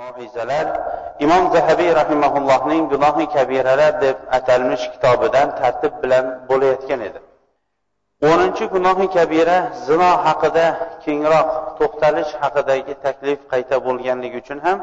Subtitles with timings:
[0.00, 0.66] moizalar
[1.24, 7.20] imom zahabiy rahimaullohning gunohi kabiralar deb atalmish kitobidan tartib bilan bo'layotgan edi.
[8.30, 10.66] O'ninchi gunohi kabira zino haqida
[11.04, 11.48] kengroq
[11.78, 14.78] to'xtalish haqidagi taklif qayta bo'lganligi uchun ham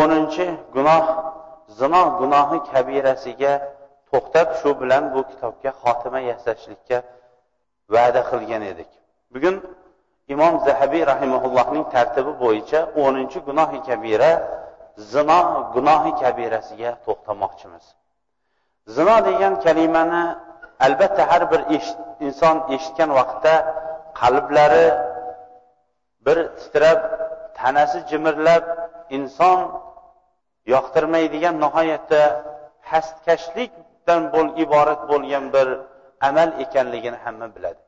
[0.00, 0.46] o'ninchi
[0.76, 1.04] gunoh
[1.78, 3.52] zino gunohi kabirasiga
[4.10, 6.98] to'xtab shu bilan bu kitobga xotima yasashlikka
[7.94, 8.90] va'da qilgan edik.
[9.34, 9.56] Bugun
[10.32, 14.30] imom zahabiy rahimaullohning tartibi bo'yicha o'ninchi gunohi kabira
[15.12, 15.40] zino
[15.74, 17.84] gunohi kabirasiga to'xtamoqchimiz.
[18.96, 20.24] Zino degan kalimani
[20.86, 21.60] albatta har bir
[22.26, 23.54] inson eshitgan vaqtda
[24.20, 24.86] qalblari
[26.26, 27.00] bir titrab
[27.58, 28.64] tanasi jimirlab
[29.18, 29.58] inson
[30.74, 32.22] yoqtirmaydigan nihoyatda
[32.90, 35.68] hastkashlikdan bo'l iborat bo'lgan bir
[36.28, 37.80] amal ekanligini hamma biladi.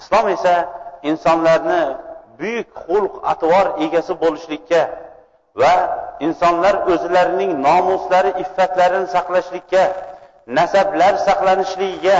[0.00, 0.54] Islom esa
[1.02, 1.82] insonlarni
[2.38, 4.82] buyuk xulq atvor egasi bo'lishlikka
[5.60, 5.74] va
[6.26, 9.84] insonlar o'zlarining nomuslari iffatlarini saqlashlikka
[10.58, 12.18] nasablar saqlanishligiga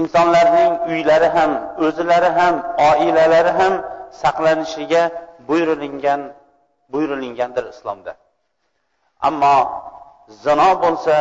[0.00, 1.52] insonlarning uylari ham
[1.86, 2.54] o'zlari ham
[2.90, 3.74] oilalari ham
[4.22, 5.02] saqlanishiga
[5.48, 6.20] buyurilingan
[6.92, 8.12] buyurilingandir islomda.
[9.28, 9.56] Ammo
[10.44, 11.16] zino bo'lsa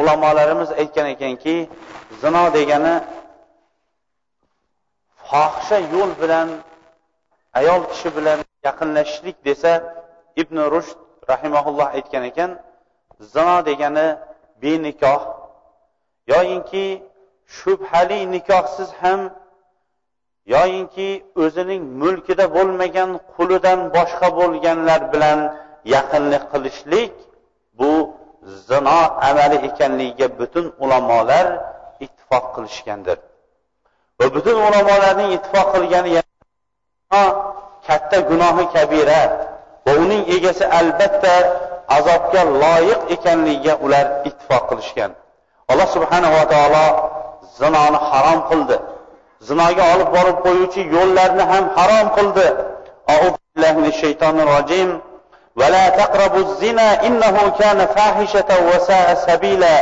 [0.00, 1.56] ulamolarimiz aytgan ekanki
[2.22, 2.94] zino degani
[5.32, 6.48] fohisha yo'l bilan
[7.60, 8.38] ayol kishi bilan
[8.68, 9.72] yaqinlashishlik desa
[10.42, 10.98] ibn rushd
[11.32, 12.50] rahimaulloh aytgan ekan
[13.32, 14.08] zino degani
[14.62, 15.22] benikoh.
[16.32, 16.86] Yoyinki
[17.56, 19.20] shubhali nikohsiz ham
[20.54, 21.08] yoyinki
[21.42, 25.38] o'zining mulkida bo'lmagan qulidan boshqa bo'lganlar bilan
[25.94, 27.14] yaqinlik qilishlik
[27.78, 27.92] bu
[28.68, 31.46] zino amali ekanligiga butun ulamolar
[32.04, 33.18] ittifoq qilishgandir.
[34.21, 36.11] va butun ulamolarning ittifoq qilgani
[37.87, 39.21] katta gunohi kabira
[39.85, 41.33] va uning egasi albatta
[41.97, 45.11] azobga loyiq ekanligiga ular ittifoq qilishgan
[45.71, 46.85] alloh subhanava taolo
[47.59, 48.77] zinoni harom qildi
[49.47, 52.47] zinoga olib borib qo'yuvchi yo'llarni ham harom qildi
[54.01, 54.91] shaytonir rojim
[55.61, 59.75] ولا تقربوا الزنا إنه كان فاحشة وساء سبيلا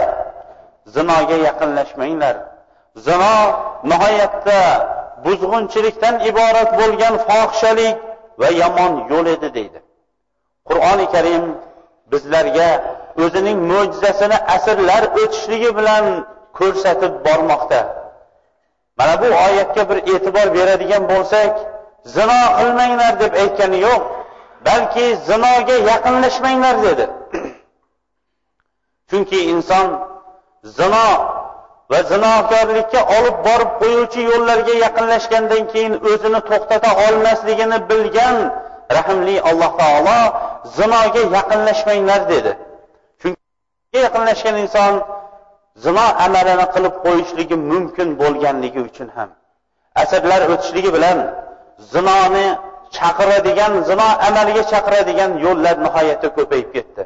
[0.94, 2.49] zinoga yaqinlashmanglar
[2.97, 3.35] Zino
[3.91, 4.61] nihoyatda
[5.25, 7.97] buzg'unchilikdan iborat bo'lgan fohishalik
[8.41, 9.79] va yomon yo'l edi deydi.
[10.69, 11.45] Qur'oni karim
[12.13, 12.71] bizlarga
[13.25, 16.05] o'zining mo'jizasini asrlar o'tishligi bilan
[16.59, 17.81] ko'rsatib bormoqda.
[18.99, 21.53] Mana bu oyatga bir e'tibor beradigan bo'lsak
[22.17, 24.03] zino qilmanglar deb aytgani yo'q
[24.67, 27.05] balki zinoga yaqinlashmanglar dedi.
[29.11, 29.87] Chunki inson
[30.79, 31.07] zino
[31.91, 38.37] va zinokorlikka olib borib qo'yuvchi yo'llarga yaqinlashgandan keyin o'zini to'xtata olmasligini bilgan
[38.99, 40.19] rahmli alloh taolo
[40.79, 42.53] zinoga yaqinlashmanglar dedi.
[43.21, 44.95] Chunki yaqinlashgan inson
[45.85, 49.31] zino amalini qilib qo'yishligi mumkin bo'lganligi uchun ham.
[50.03, 51.19] Asrlar o'tishligi bilan
[51.93, 52.47] zinoni
[52.97, 57.03] chaqiradigan zino amaliga chaqiradigan yo'llar nihoyatda ko'payib ketdi.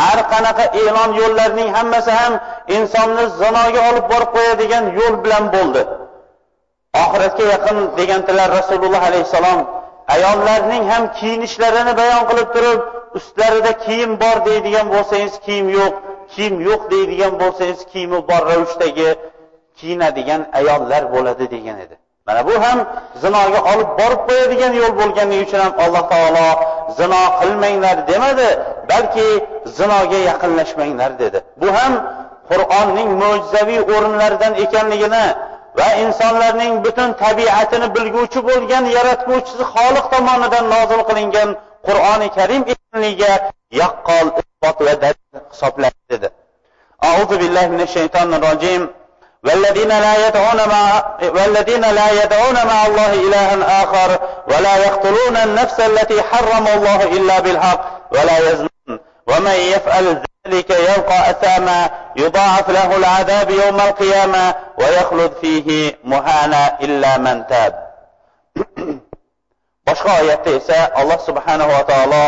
[0.00, 2.32] Har qanaqa e'lon yo'llarining hammasi ham
[2.76, 5.82] insonni zinoga olib borib qo'yadigan yo'l bilan bo'ldi.
[7.04, 9.60] Oxiratga yaqin degandilar rasululloh alayhissalom
[10.14, 12.80] ayollarning ham kiyinishlarini bayon qilib turib
[13.18, 15.94] ustlarida kiyim bor deydigan bo'lsangiz kiyim yo'q
[16.32, 19.10] kiyim yo'q deydigan bo'lsangiz kiyimi bor ravishdagi
[19.78, 21.96] kiyinadigan ayollar bo'ladi degan edi.
[22.26, 22.78] Mana bu ham
[23.22, 26.46] zinoga olib borib qo'yadigan yo'l bo'lganligi uchun ham Alloh taolo
[26.98, 28.48] zino qilmanglar demadi,
[28.90, 29.26] balki
[29.78, 31.38] zinoga yaqinlashmanglar dedi.
[31.62, 31.92] Bu ham
[32.50, 35.26] Qur'onning mo'jizaviy o'rinlaridan ekanligini
[35.78, 41.48] va insonlarning butun tabiatini bilguvchi bo'lgan yaratguvchisi Xoliq tomonidan nozil qilingan
[41.86, 43.32] Qur'oni Karim ekanligiga
[43.82, 46.28] yaqqol isbot va dalil hisoblanadi dedi.
[47.08, 48.82] A'udhu billahi minash shaytonir rojim.
[49.46, 54.18] والذين لا يدعون مع والذين لا يدعون مع الله إلها آخر
[54.48, 59.00] ولا يقتلون النفس التي حرم الله إلا بالحق ولا يزنون.
[59.26, 67.46] ومن يفعل ذلك يلقى أثاما يضاعف له العذاب يوم القيامة ويخلد فيه مهانا إلا من
[67.46, 67.86] تاب.
[69.86, 72.24] boshqa oyatda esa alloh subhanahu va taolo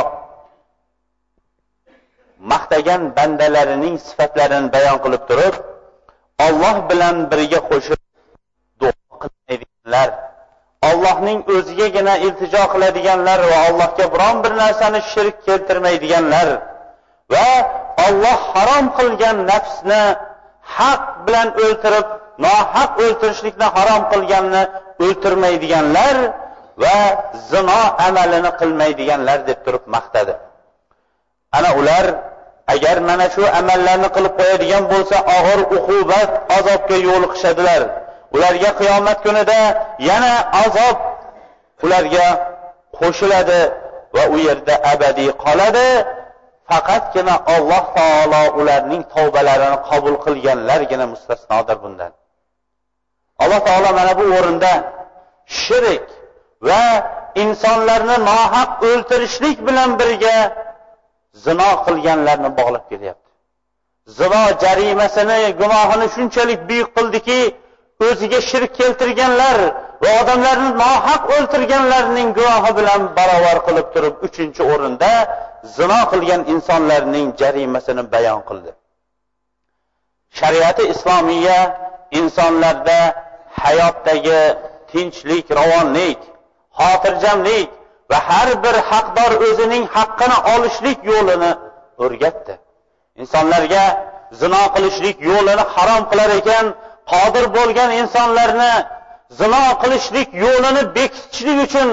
[2.39, 5.23] maqtagan bandalarining sifatlarini bayon qilib
[6.47, 8.01] olloh bilan birga qo'shib
[8.81, 8.93] duo
[9.23, 10.09] qilmaydiganlar
[10.91, 16.49] ollohning o'zigagina iltijo qiladiganlar va allohga biron bir narsani shirk keltirmaydiganlar
[17.35, 17.49] va
[18.07, 20.03] olloh harom qilgan nafsni
[20.77, 22.09] haq bilan o'ltirib
[22.45, 24.63] nohaq o'ltirishlikni harom qilganni
[25.05, 26.17] o'ltirmaydiganlar
[26.83, 26.99] va
[27.51, 30.35] zino amalini qilmaydiganlar deb turib maqtadi.
[31.57, 32.05] Ana ular
[32.75, 37.83] agar mana shu amallarni qilib qo'yadigan bo'lsa og'ir uqubat azobga yo'liqishadilar.
[38.37, 39.61] Ularga qiyomat kunida
[40.11, 40.33] yana
[40.65, 40.97] azob
[41.85, 42.27] ularga
[42.99, 43.61] qo'shiladi
[44.17, 45.89] va u yerda abadiy qoladi.
[46.71, 52.13] Faqatgina alloh taolo ularning tavbalarini qabul qilganlargina mustasnodir bundan.
[53.43, 54.73] Alloh taolo mana bu o'rinda
[55.63, 56.07] shirik
[56.69, 56.85] va
[57.45, 60.37] insonlarni nohaq o'ltirishlik bilan birga
[61.45, 63.31] zino qilganlarni bog'lab kelyapti
[64.19, 67.41] zino jarimasini gunohini shunchalik buyuk qildiki
[68.07, 69.59] o'ziga shirk keltirganlar
[70.03, 75.13] va odamlarni nohaq o'ltirganlarning gunohi bilan barobar qilib turib uchinchi o'rinda
[75.77, 78.71] zino qilgan insonlarning jarimasini bayon qildi.
[80.39, 81.59] Shariati islomiya
[82.21, 83.01] insonlarda
[83.63, 84.41] hayotdagi
[84.91, 86.21] tinchlik ravonlik
[86.81, 87.69] xotirjamlik
[88.11, 91.53] va har bir haqdor o'zining haqqini olishlik yo'lini
[92.05, 92.55] o'rgatdi.
[93.23, 93.85] Insonlarga
[94.41, 96.67] zino qilishlik yo'lini harom qilar ekan
[97.13, 98.73] qodir bo'lgan insonlarni
[99.41, 101.89] zino qilishlik yo'lini bekitishlik uchun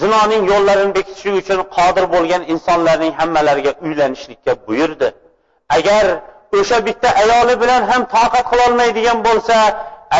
[0.00, 5.08] zinoning yo'llarini bekitishlik uchun qodir bo'lgan insonlarning hammalariga uylanishlikka buyurdi.
[5.76, 6.04] Agar
[6.58, 9.56] o'sha bitta ayoli bilan ham toqat qilolmaydigan bo'lsa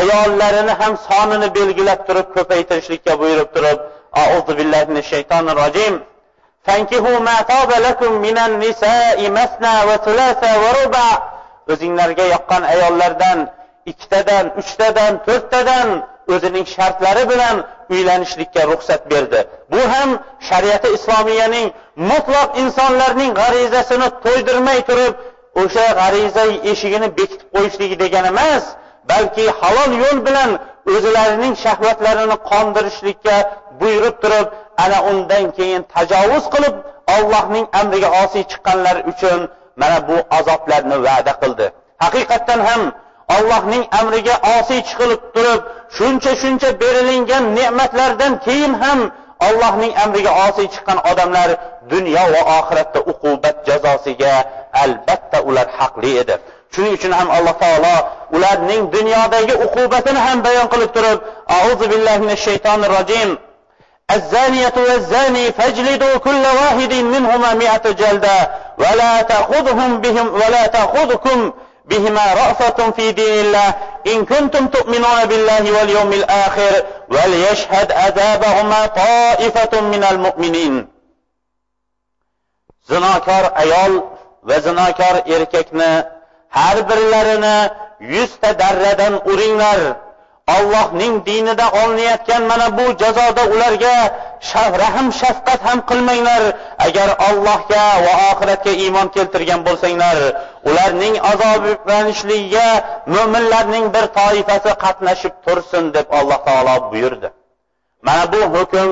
[0.01, 3.79] ayollarini ham sonini belgilab turib ko'paytirishlikka buyurib turib
[4.17, 6.01] أعوذ بالله من الشيطان الرجيم
[6.67, 10.53] فانكحوا ما طاب lakum minan النساء مثنى va thulatha
[10.95, 11.33] va
[11.73, 13.39] o'zinglarga yoqqan ayollardan
[13.91, 15.89] ikkitadan uchtadan to'rttadan
[16.35, 17.57] o'zining shartlari bilan
[17.95, 19.41] uylanishlikka ruxsat berdi.
[19.73, 20.11] Bu ham
[20.49, 21.67] shariati islomiyaning
[22.11, 25.15] mutlaq insonlarning g'arizasini to'ydirmay turib
[25.63, 28.65] o'sha g'ariza eshigini bekitib qo'yishligi degani emas
[29.11, 30.51] balki halol yo'l bilan
[30.95, 33.37] o'zlarining shahvatlarini qondirishlikka
[33.81, 34.47] buyurib turib
[34.85, 36.75] ana undan keyin tajovuz qilib
[37.17, 39.41] Allohning amriga osiy chiqqanlar uchun
[39.81, 41.67] mana bu azoblarni va'da qildi.
[42.05, 42.83] Haqiqatdan ham
[43.37, 45.61] Allohning amriga osiy chiqilib turib
[45.97, 49.01] shuncha shuncha berilingan ne'matlardan keyin ham
[49.48, 51.50] ollohning amriga osiy chiqqan odamlar
[51.94, 54.34] dunyo va oxiratda uqubat jazosiga
[54.84, 56.36] albatta ular haqli edi
[56.74, 57.96] shuning uchun ham alloh taolo
[58.36, 61.20] ularning dunyodagi uqubatini ham bayon qilib turib
[61.60, 63.32] auzu billahi minash shaytonir rojim
[64.12, 71.52] الزانية والزاني فاجلدوا كل واحد منهما مئة جلدة ولا تأخذهم بهم ولا تأخذكم
[71.92, 73.74] بهما رأفة في دين الله
[74.08, 80.88] إن كنتم تؤمنون بالله واليوم الآخر وليشهد عذابهما طائفة من المؤمنين
[82.88, 83.94] zinokor ayol
[84.48, 85.92] va zinokor erkakni
[86.58, 87.58] har birlarini
[88.00, 89.80] yuzta darradan uringlar
[90.56, 93.96] ollohning dinida olinayotgan mana bu jazoda ularga
[94.84, 96.44] rahm shafqat ham qilmanglar
[96.88, 100.18] agar ollohga va oxiratga iymon keltirgan bo'lsanglar
[100.71, 102.69] ularning azoblanishligiga
[103.15, 107.29] mo'minlarning bir toifasi qatnashib tursin deb alloh taolo buyurdi.
[108.07, 108.89] Mana bu hukm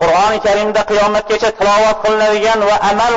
[0.00, 3.14] qur'oni karimda qiyomatgacha tilovat qilinadigan va amal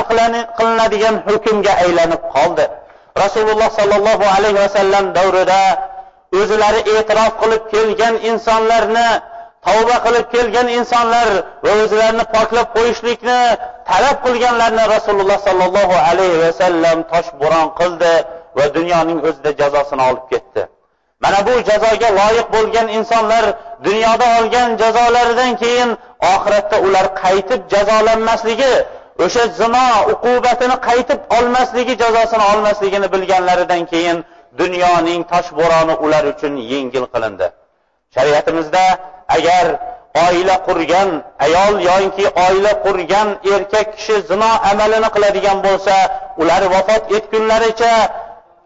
[0.58, 2.64] qilinadigan hukmga aylanib qoldi.
[3.22, 5.62] Rasululloh sollallohu alayhi vasallam davrida
[6.40, 9.08] o'zlari e'tirof qilib kelgan insonlarni
[9.66, 11.28] tavba qilib kelgan insonlar
[11.64, 13.40] va o'zlarini poklab qo'yishlikni
[13.90, 18.14] talab qilganlarni rasululloh sollallohu alayhi vasallam toshbo'ron qildi
[18.58, 20.62] va dunyoning o'zida jazosini olib ketdi.
[21.24, 23.44] Mana bu jazoga loyiq bo'lgan insonlar
[23.86, 25.90] dunyoda olgan jazolaridan keyin
[26.34, 28.74] oxiratda ular qaytib jazolanmasligi
[29.24, 34.18] o'sha zino uqubatini qaytib olmasligi jazosini olmasligini bilganlaridan keyin
[34.60, 37.46] dunyoning toshbo'roni ular uchun yengil qilindi.
[38.14, 38.84] Shariatimizda
[39.36, 39.66] agar
[40.26, 41.10] oila qurgan
[41.46, 45.96] ayol yoinki oila qurgan erkak kishi zino amalini qiladigan bo'lsa
[46.42, 47.94] ular vafot etgunlaricha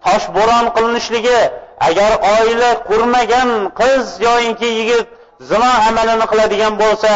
[0.07, 1.41] toshbo'ron qilinishligi
[1.89, 3.49] agar oila qurmagan
[3.81, 5.09] qiz yoinki yigit
[5.51, 7.13] zino amalini qiladigan bo'lsa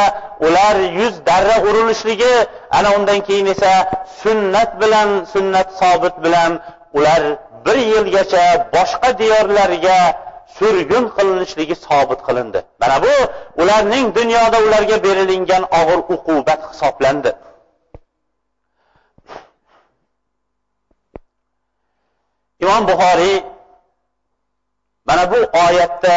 [0.46, 2.34] ular yuz darra urilishligi
[2.78, 3.72] ana undan keyin esa
[4.22, 6.52] sunnat bilan sunnat sobit bilan
[6.98, 7.22] ular
[7.64, 10.00] bir yilgacha boshqa diyorlarga
[10.58, 12.60] surgun qilinishligi sobit qilindi.
[12.80, 13.14] Mana bu
[13.62, 17.32] ularning dunyoda ularga berilingan og'ir uqubat hisoblandi.
[22.64, 23.36] Imom buxoriy
[25.08, 26.16] mana bu oyatda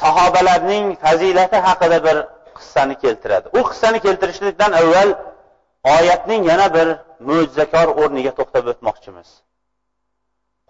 [0.00, 2.16] sahobalarning fazilati haqida bir
[2.58, 3.46] qissani keltiradi.
[3.58, 5.10] U qissani keltirishlikdan avval
[5.96, 6.88] oyatning yana bir
[7.28, 9.28] mo'jizakor o'rniga to'xtab o'tmoqchimiz.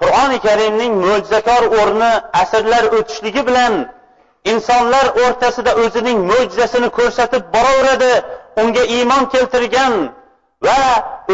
[0.01, 2.13] Qur'oni karimning mo'jizakor o'rni
[2.43, 3.75] asrlar o'tishligi bilan
[4.53, 8.13] insonlar o'rtasida o'zining mo'jizasini ko'rsatib boraveradi
[8.63, 9.95] unga iymon keltirgan
[10.67, 10.81] va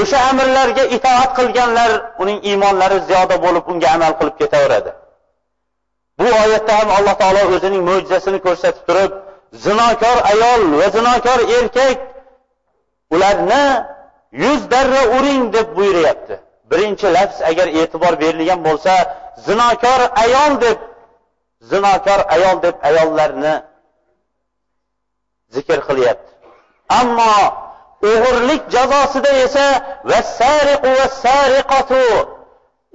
[0.00, 1.90] o'sha amirlarga itoat qilganlar
[2.22, 4.90] uning iymonlari ziyoda bo'lib unga amal qilib ketaveradi.
[6.18, 9.12] Bu oyatda ham alloh taolo o'zining mo'jizasini ko'rsatib turib
[9.64, 11.98] zinokor ayol va zinokor erkak
[13.14, 13.64] ularni
[14.42, 16.36] yuz darra uring deb buyuryapti.
[16.72, 18.94] Birinchi lafz agar e'tibor berilgan bo'lsa
[19.46, 20.78] zinokor ayol deb
[21.70, 23.54] zinokor ayol deb ayollarni
[25.54, 26.30] zikr qilyapti.
[27.00, 27.34] Ammo
[28.10, 29.66] o'g'irlik jazosida esa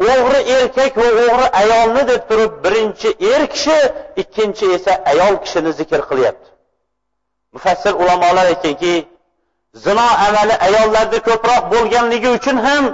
[0.05, 3.77] o'g'ri erkak va o'g'ri ayolni deb turib birinchi er kishi
[4.22, 6.50] ikkinchi esa ayol kishini zikr qilyapti.
[7.53, 8.93] Mufassir ulamolar aytganki
[9.86, 12.86] zino amali ayollarda ko'proq bo'lganligi uchun ham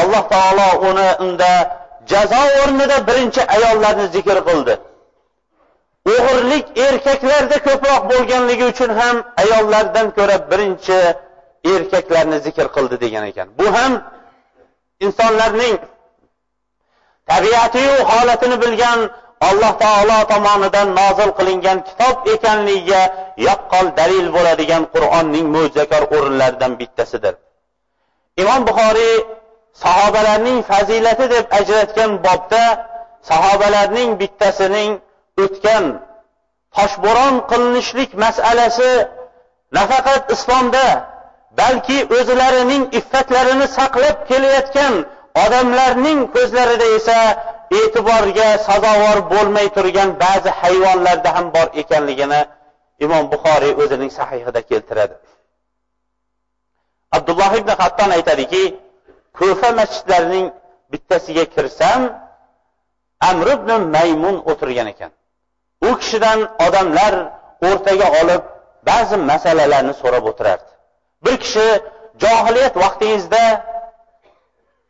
[0.00, 1.52] alloh taolo uni unda
[2.10, 4.74] jazo o'rnida birinchi ayollarni zikr qildi.
[6.14, 10.98] O'g'irlik erkaklarda ko'proq bo'lganligi uchun ham ayollardan ko'ra birinchi
[11.74, 13.48] erkaklarni zikr qildi degan ekan.
[13.58, 13.92] Bu ham
[15.06, 15.76] insonlarning
[17.30, 18.98] tabiatiyu holatini bilgan
[19.48, 23.02] alloh taolo tomonidan nozil qilingan kitob ekanligiga
[23.48, 27.34] yaqqol dalil bo'ladigan qur'onning mo'jizakor o'rinlaridan bittasidir.
[28.42, 29.14] Imom buxoriy
[29.82, 32.64] sahobalarning fazilati deb ajratgan bobda
[33.30, 34.90] sahobalarning bittasining
[35.44, 35.84] o'tgan
[36.76, 38.92] toshbo'ron qilinishlik masalasi
[39.78, 40.86] nafaqat islomda
[41.60, 44.94] balki o'zlarining iffatlarini saqlab kelayotgan
[45.44, 47.18] odamlarning ko'zlarida esa
[47.80, 52.40] e'tiborga sazovor bo'lmay turgan ba'zi hayvonlarda ham bor ekanligini
[53.04, 55.16] imom buxoriy o'zining sahihida keltiradi.
[57.16, 58.62] Abdulloh ibn hatton aytadiki
[59.40, 60.46] ko'fa masjidlarining
[60.92, 62.00] bittasiga kirsam
[63.30, 65.10] amr ibn maymun o'tirgan ekan.
[65.88, 67.14] U kishidan odamlar
[67.68, 68.42] o'rtaga olib
[68.88, 70.70] ba'zi masalalarni so'rab o'tirardi.
[71.24, 71.68] Bir kishi
[72.22, 73.44] johiliyat vaqtingizda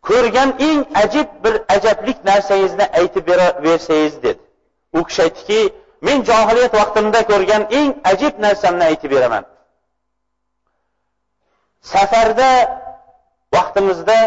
[0.08, 3.24] ko'rgan eng ajib bir ajablik narsangizni aytib
[3.64, 4.42] bersangiz dedi.
[4.98, 5.60] U kishi aytdiki
[6.06, 9.44] men johiliyat vaqtimda ko'rgan eng ajib narsamni aytib beraman.
[11.92, 12.50] Safarda
[13.56, 14.18] vaqtimizda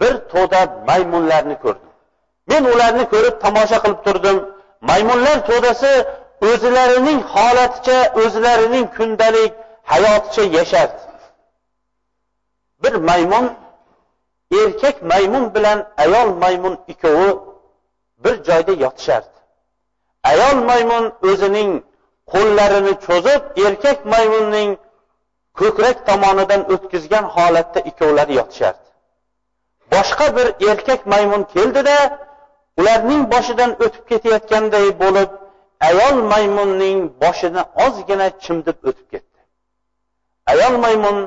[0.00, 1.90] bir to'da maymunlarni ko'rdim.
[2.50, 4.36] Men ularni ko'rib tomosha qilib turdim.
[4.90, 5.92] Maymunlar to'dasi
[6.48, 9.52] o'zlarining holaticha o'zlarining kundalik
[9.92, 11.02] hayoticha yashardi.
[12.82, 13.46] Bir maymun
[14.60, 17.30] erkak maymun bilan ayol maymun ikkovi
[18.24, 19.36] bir joyda yotishardi.
[20.30, 21.70] Ayol maymun o'zining
[22.32, 24.70] qo'llarini cho'zib erkak maymunning
[25.60, 28.86] ko'krak tomonidan o'tkazgan holatda ikkovlari yotishardi.
[29.94, 31.96] Boshqa bir erkak maymun keldida
[32.80, 35.30] ularning boshidan o'tib ketayotganday bo'lib
[35.88, 39.40] ayol maymunning boshini ozgina chimdib o'tib ketdi.
[40.52, 41.18] Ayol maymun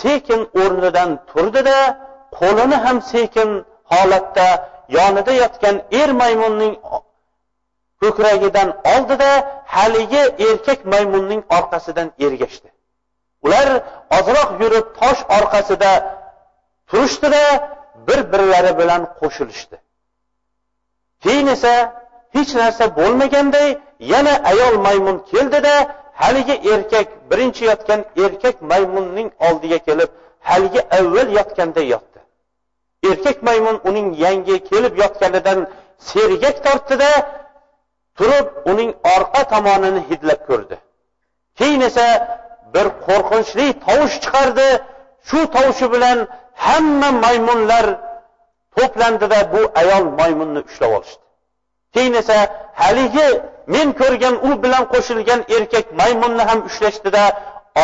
[0.00, 1.78] sekin o'rnidan turdida
[2.38, 3.50] qo'lini ham sekin
[3.92, 4.48] holatda
[4.98, 6.74] yonida yotgan er maymunning
[8.02, 9.30] ko'kragidan oldida
[9.74, 12.68] haligi erkak maymunning orqasidan ergashdi.
[13.46, 13.68] Ular
[14.18, 15.92] ozroq yurib tosh orqasida
[16.88, 17.44] turishdida
[18.08, 19.76] bir birlari bilan qo'shilishdi.
[21.24, 21.74] Keyin esa
[22.36, 23.68] hech narsa bo'lmaganday
[24.12, 25.74] yana ayol maymun keldida
[26.22, 30.10] haligi erkak birinchi yotgan erkak maymunning oldiga kelib
[30.50, 32.18] haligi avval yotganday yotdi.
[33.10, 35.58] Erkak maymun uning yangi kelib yotganidan
[36.10, 37.10] sergak tortdida
[38.18, 40.76] turib uning orqa tomonini hidlab ko'rdi.
[41.58, 42.06] Keyin esa
[42.74, 44.68] bir qo'rqinchli tovush chiqardi.
[45.28, 46.18] Shu tovushi bilan
[46.66, 47.86] hamma maymunlar
[48.76, 51.22] to'plandida bu ayol maymunni ushlab olishdi.
[51.94, 52.36] Keyin esa
[52.82, 53.28] haligi
[53.74, 57.24] men ko'rgan u bilan qo'shilgan erkak maymunni ham ushlashdida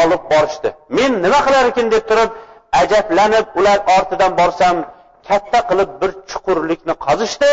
[0.00, 0.68] olib borishdi.
[0.96, 2.30] Men nima qilarkin deb turib
[2.82, 4.76] ajablanib ular ortidan borsam
[5.28, 7.52] katta qilib bir chuqurlikni qazishdi.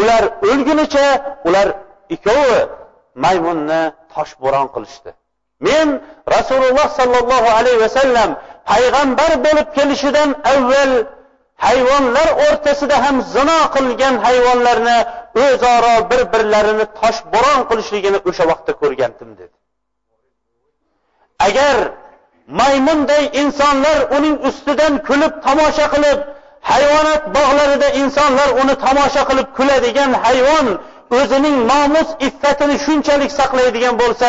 [0.00, 1.06] Ular o'lgunicha
[1.48, 1.68] ular
[2.14, 2.58] ikkovi
[3.24, 3.82] maymunni
[4.14, 5.10] toshbo'ron qilishdi.
[5.60, 5.88] Men
[6.36, 8.30] rasululloh sollallohu alayhi vasallam
[8.70, 10.92] payg'ambar bo'lib kelishidan avval
[11.66, 14.98] hayvonlar o'rtasida ham zino qilgan hayvonlarni
[15.44, 19.56] o'zaro bir birlarini toshbo'ron qilishligini o'sha vaqtda ko'rgandim dedi.
[21.46, 21.76] Agar
[22.60, 26.18] maymunday insonlar uning ustidan kulib tomosha qilib
[26.70, 30.66] hayvonot bog'larida insonlar uni tomosha qilib kuladigan hayvon
[31.18, 34.28] o'zining nomus iffatini shunchalik saqlaydigan bo'lsa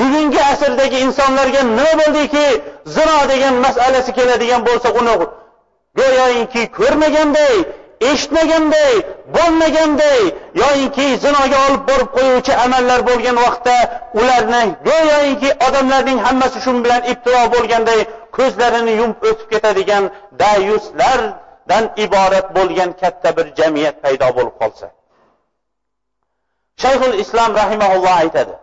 [0.00, 2.46] bugungi asrdagi insonlarga nima bo'ldiki?
[2.96, 5.14] Zino degan masalasi keladigan bo'lsa uni
[5.98, 7.56] go'yoki ko'rmaganday
[8.10, 8.94] eshitmaganday
[9.36, 10.20] bo'lmaganday
[10.62, 13.76] yoyinki zinoga olib borib qo'yuvchi amallar bo'lgan vaqtda
[14.20, 18.00] ularni go'yoki odamlarning hammasi shu bilan ibtilo bo'lganday
[18.36, 20.10] ko'zlarini yumib o'tib ketadigan
[20.42, 24.86] dayuslardan iborat bo'lgan katta bir jamiyat paydo bo'lib qolsa.
[26.82, 28.54] Shayxul islom rahimaulloh aytadi.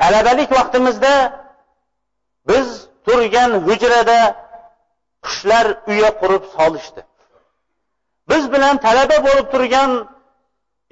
[0.00, 1.14] Talabalik vaqtimizda
[2.48, 2.66] biz
[3.06, 4.20] turgan hujrada
[5.24, 7.00] qushlar uya qurib solishdi.
[8.30, 9.90] Biz bilan talaba bo'lib turgan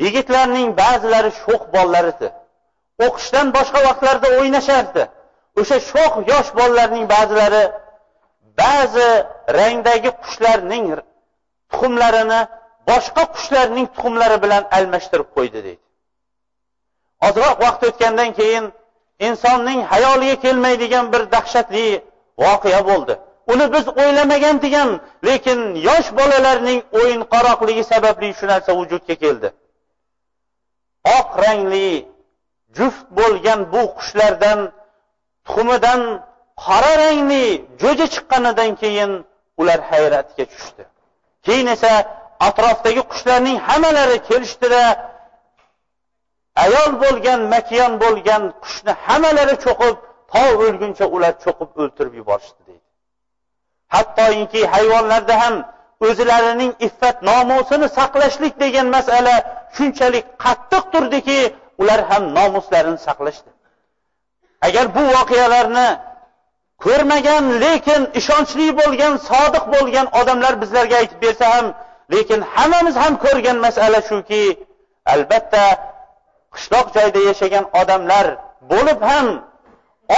[0.04, 2.28] yigitlarning ba'zilari sho'x bolalar edi
[3.06, 5.02] o'qishdan boshqa vaqtlarda o'ynashardi.
[5.60, 7.64] O'sha sho'x yosh bolalarning ba'zilari
[8.62, 9.08] ba'zi
[9.58, 10.86] rangdagi qushlarning
[11.70, 12.40] tuxumlarini
[12.90, 15.84] boshqa qushlarning tuxumlari bilan almashtirib qo'ydi deydi.
[17.26, 18.64] Ozroq vaqt o'tgandan keyin
[19.28, 21.86] insonning hayoliga kelmaydigan bir dahshatli
[22.44, 23.14] voqea bo'ldi.
[23.52, 24.88] Uni biz o'ylamagan degan
[25.28, 25.58] lekin
[25.88, 29.48] yosh bolalarning o'yinqaroqligi sababli shu narsa vujudga keldi.
[31.18, 31.90] Oq rangli
[32.76, 34.58] juft bo'lgan bu qushlardan
[35.46, 36.00] tuxumidan
[36.64, 37.46] qora rangli
[37.82, 39.10] jo'ja chiqqanidan keyin
[39.60, 40.82] ular hayratga tushdi.
[41.46, 41.92] Keyin esa
[42.48, 44.82] atrofdagi qushlarning hammalari kelishdida
[46.64, 49.96] ayol bo'lgan makiyon bo'lgan qushni hammalari cho'qib
[50.32, 52.86] to o'lguncha ular cho'qib o'ltirib yuborishdi deydi.
[53.94, 55.54] Hattoki hayvonlarda ham
[56.08, 59.34] o'zlarining iffat nomusini saqlashlik degan masala
[59.76, 61.40] shunchalik qattiq turdiki
[61.80, 63.50] ular ham nomuslarini saqlashdi.
[64.66, 65.88] Agar bu voqealarni
[66.84, 71.66] ko'rmagan lekin ishonchli bo'lgan sodiq bo'lgan odamlar bizlarga aytib bersa ham
[72.14, 74.42] lekin hammamiz ham ko'rgan masala shuki
[75.14, 75.64] albatta
[76.54, 78.26] qishloq joyda yashagan odamlar
[78.72, 79.26] bo'lib ham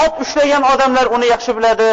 [0.03, 1.91] ot ushlagan odamlar uni yaxshi biladi.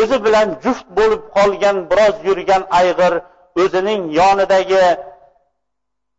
[0.00, 3.14] O'zi bilan juft bo'lib qolgan biroz yurgan ayg'ir
[3.62, 4.84] o'zining yonidagi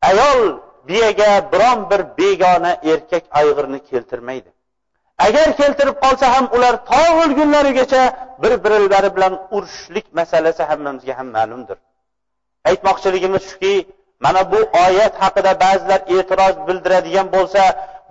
[0.10, 0.40] ayol
[0.90, 4.50] biyaga biron bir begona erkak ayg'irni keltirmaydi.
[5.28, 8.04] Agar keltirib qolsa ham ular to o'lgunlarigacha
[8.42, 11.78] bir birlari bilan urushishlik masalasi hammamizga ham ma'lumdir.
[12.70, 13.74] Aytmoqchiligimiz shuki
[14.24, 17.64] mana bu oyat haqida ba'zilar e'tiroz bildiradigan bo'lsa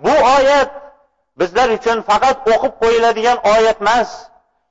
[0.05, 0.69] bu oyat
[1.39, 4.09] bizlar uchun faqat o'qib qo'yiladigan oyat emas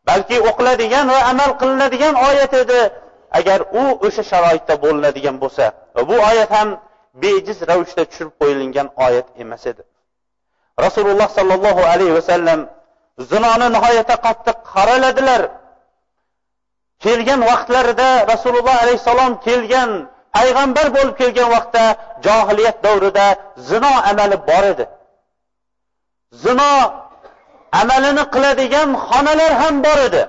[0.08, 2.80] balki o'qiladigan va amal qilinadigan oyat edi.
[3.38, 6.68] Agar u o'sha sharoitda bo'linadigan bo'lsa va bu oyat ham
[7.24, 9.82] bejiz ravishda tushirib qo'yilgan oyat emas edi.
[10.84, 12.60] Rasululloh sollallohu alayhi vasallam
[13.30, 15.42] zinoni nihoyatda qattiq qoraladilar
[17.04, 19.90] kelgan vaqtlarida rasululloh alayhissalom kelgan
[20.36, 21.84] payg'ambar bo'lib kelgan vaqtda
[22.26, 23.26] johiliyat davrida
[23.70, 24.84] zino amali bor edi.
[26.44, 26.72] Zino
[27.80, 30.22] amalini qiladigan xonalar ham bor edi.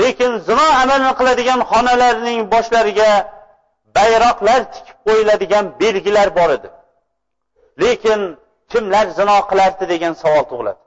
[0.00, 3.10] Lekin zino amalini qiladigan xonalarning boshlariga
[3.96, 6.68] bayroqlar tikib qo'yiladigan belgilar bor edi.
[7.82, 8.20] Lekin
[8.72, 10.80] kimlar zino qilardi degan savol tug'iladi.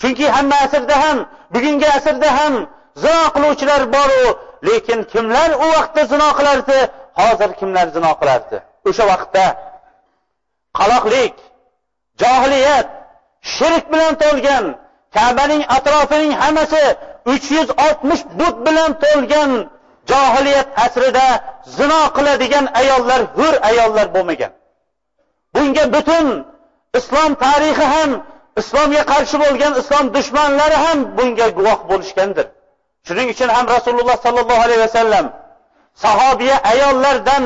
[0.00, 1.18] Chunki hamma asrda ham
[1.54, 2.54] bugungi asrda ham
[3.02, 4.24] zino qiluvchilar boru
[4.68, 6.78] lekin kimlar u vaqtda zino qilardi
[7.18, 8.56] hozir kimlar zino qilardi?
[8.88, 9.46] O'sha vaqtda
[10.78, 11.34] qaloqlik
[12.22, 12.88] johiliyat
[13.54, 14.64] shirk bilan to'lgan
[15.16, 16.84] kabaning atrofining hammasi
[17.32, 19.50] uch yuz oltmish but bilan to'lgan
[20.10, 21.28] johiliyat asrida
[21.78, 24.52] zino qiladigan ayollar hur ayollar bo'lmagan.
[25.54, 26.26] Bunga butun
[26.98, 28.10] islom tarixi ham
[28.60, 32.46] islomga qarshi bo'lgan islom dushmanlari ham bunga guvoh bo'lishgandir.
[33.06, 35.26] Shuning uchun ham rasululloh sollallohu alayhi vasallam
[36.02, 37.44] sahobiya ayollardan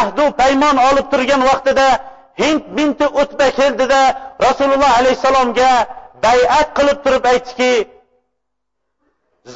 [0.00, 1.88] ahdu paymon olib turgan vaqtida
[2.42, 4.02] hind binti utba keldida
[4.46, 5.72] rasululloh alayhissalomga
[6.26, 7.72] bay'at qilib turib aytdiki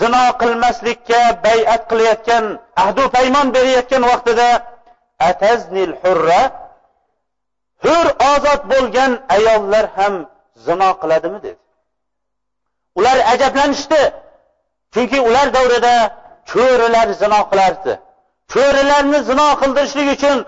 [0.00, 2.44] zino qilmaslikka bay'at qilayotgan
[2.84, 4.48] ahdu paymon berayotgan vaqtida
[5.30, 6.42] ataznil hurra
[7.84, 10.14] hur ozod bo'lgan ayollar ham
[10.66, 11.38] zino qiladimi?
[11.44, 11.60] dedi.
[12.98, 14.02] Ular ajablanishdi
[14.94, 15.94] chunki ular davrida
[16.50, 17.94] cho'rilar zino qilardi.
[18.54, 20.38] Cho'rilarni zino qildirishlik uchun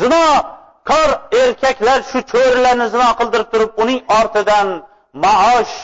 [0.00, 1.10] zinokor
[1.42, 4.68] erkaklar shu cho'rilarni zino qildirib turib uning ortidan
[5.24, 5.74] maosh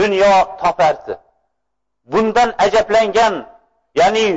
[0.00, 1.14] dunyo topardi.
[2.12, 3.34] Bundan ajablangan
[4.00, 4.28] ya'ni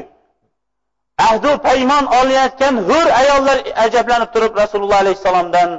[1.27, 5.69] ahdu paymon olayotgan hur ayollar ajablanib turib rasululloh alayhissalomdan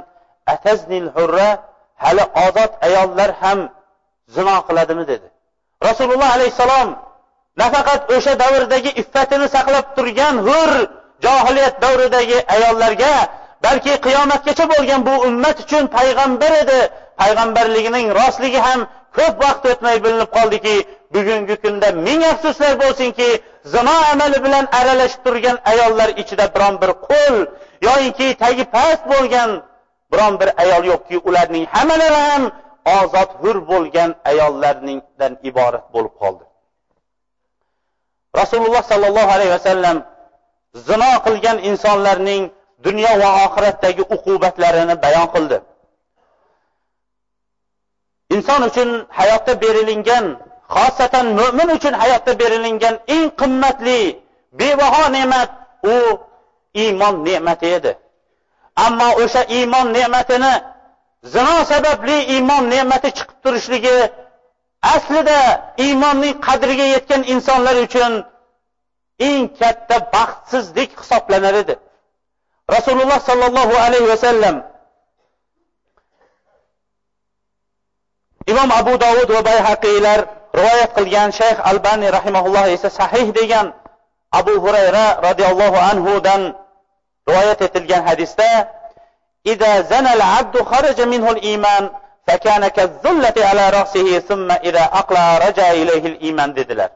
[0.53, 1.49] ataznil hurra
[2.03, 3.59] hali ozod ayollar ham
[4.35, 5.03] zino qiladimi?
[5.11, 5.27] dedi.
[5.87, 6.89] Rasululloh alayhissalom
[7.61, 10.71] nafaqat o'sha davrdagi iffatini saqlab turgan hur
[11.25, 13.13] johiliyat davridagi ayollarga
[13.65, 16.79] balki qiyomatgacha bo'lgan bu ummat uchun payg'ambar edi.
[17.21, 18.79] Payg'ambarligining rostligi ham
[19.17, 20.75] ko'p vaqt o'tmay bilinib qoldiki
[21.15, 23.29] bugungi kunda ming afsuslar bo'lsinki
[23.73, 27.35] zino amali bilan aralashib turgan ayollar ichida biron bir qo'l
[27.87, 29.49] yoyinki tagi past bo'lgan
[30.11, 32.43] biron bir ayol yo'qki ularning hammalari ham
[32.99, 36.43] ozod hur bo'lgan ayollardan iborat bo'lib qoldi.
[38.35, 39.97] Rasululloh sollallohu alayhi vasallam
[40.87, 42.51] zino qilgan insonlarning
[42.85, 45.57] dunyo va oxiratdagi uqubatlarini bayon qildi.
[48.35, 50.25] Inson uchun hayotda berilingan
[50.75, 54.01] xosatan mo'min uchun hayotda berilingan eng qimmatli
[54.59, 55.49] bebaho ne'mat
[55.93, 55.95] u
[56.83, 57.91] iymon ne'mati edi.
[58.85, 60.53] Ammo o'sha iymon ne'matini
[61.33, 63.97] zino sababli iymon ne'mati chiqib turishligi
[64.81, 68.13] aslida iymonning qadriga yetgan insonlar uchun
[69.19, 71.75] eng katta baxtsizlik hisoblanar edi
[72.75, 74.55] rasululloh sollallohu alayhi vasallam
[78.51, 80.19] imom abu dovud va bayhaqiylar
[80.59, 83.73] rivoyat qilgan shayx albani rahimaulloh esa sahih degan
[84.31, 86.41] abu hurayra roziyallohu anhudan
[87.27, 88.51] rivoyat etilgan hadisda
[89.91, 90.59] zanal abdu
[91.13, 91.39] minhul
[92.26, 96.90] فكان كالذلة على رأسه ثم إذا أقلع رجع إليه الإيمان dedilar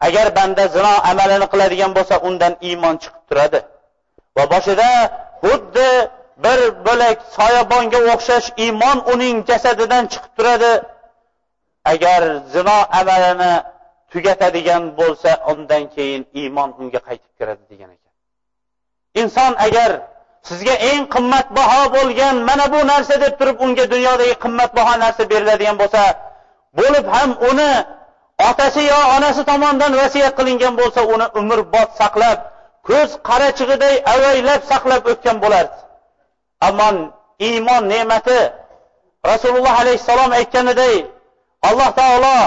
[0.00, 3.60] agar banda zino amalini qiladigan bo'lsa undan iymon chiqib turadi
[4.36, 4.90] va boshida
[5.42, 5.90] xuddi
[6.44, 10.72] bir bo'lak soyabonga o'xshash iymon uning jasadidan chiqib turadi
[11.92, 12.22] agar
[12.54, 13.52] zino amalini
[14.12, 18.12] tugatadigan bo'lsa undan keyin iymon unga qaytib kiradi degan ekan
[19.22, 19.90] inson agar
[20.47, 26.01] sizga eng qimmatbaho bo'lgan mana bu narsa deb turib unga dunyodagi qimmatbaho narsa beriladigan bo'lsa
[26.79, 27.71] bo'lib ham uni
[28.49, 32.39] otasi yo onasi tomonidan vasiyat qilingan bo'lsa uni umrbod saqlab
[32.87, 35.77] ko'z qarachig'iday avaylab saqlab o'tgan bo'lardi
[36.67, 36.89] ammo
[37.49, 38.39] iymon ne'mati
[39.31, 40.95] rasululloh alayhissalom aytganiday
[41.69, 42.37] alloh taolo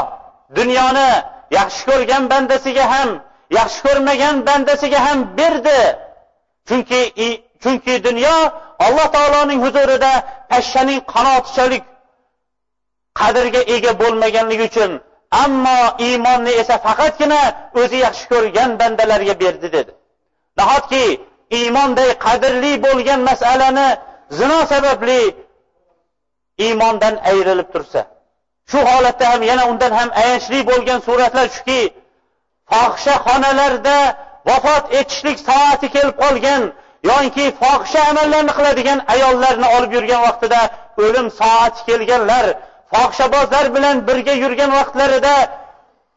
[0.58, 1.10] dunyoni
[1.58, 3.10] yaxshi ko'rgan bandasiga ham
[3.58, 5.80] yaxshi ko'rmagan bandasiga ham berdi.
[6.68, 7.00] Chunki
[7.62, 8.36] chunki dunyo
[8.86, 10.12] alloh taoloning huzurida
[10.50, 11.84] pashshaning qanotichalik
[13.20, 14.92] qadrga ega bo'lmaganligi uchun
[15.44, 17.40] ammo iymonni esa faqatgina
[17.80, 19.92] o'zi yaxshi ko'rgan bandalarga berdi dedi.
[20.58, 21.04] Nahotki
[21.58, 23.88] iymonday qadrli bo'lgan masalani
[24.38, 25.20] zino sababli
[26.66, 28.00] iymondan ayrilib tursa?
[28.70, 31.80] Shu holatda ham yana undan ham ayanchli bo'lgan suratlar shuki
[32.70, 33.98] fohisha xonalarda
[34.48, 36.62] vafot etishlik soati kelib qolgan
[37.10, 40.60] yoki fohisha amallarni qiladigan ayollarni olib yurgan vaqtida
[41.04, 42.46] o'lim soati kelganlar
[42.92, 45.34] fohishabozlar bilan birga yurgan vaqtlarida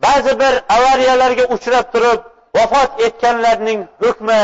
[0.05, 2.19] ba'zi bir avariyalarga uchrab turib
[2.57, 4.41] vafot etganlarning hukmi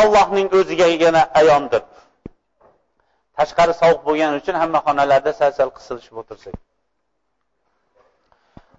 [0.00, 1.82] Allohning o'zigagina ayondir
[3.38, 6.54] tashqari sovuq bo'lgani uchun hamma xonalarda sal sal qisilishib o'tirsak.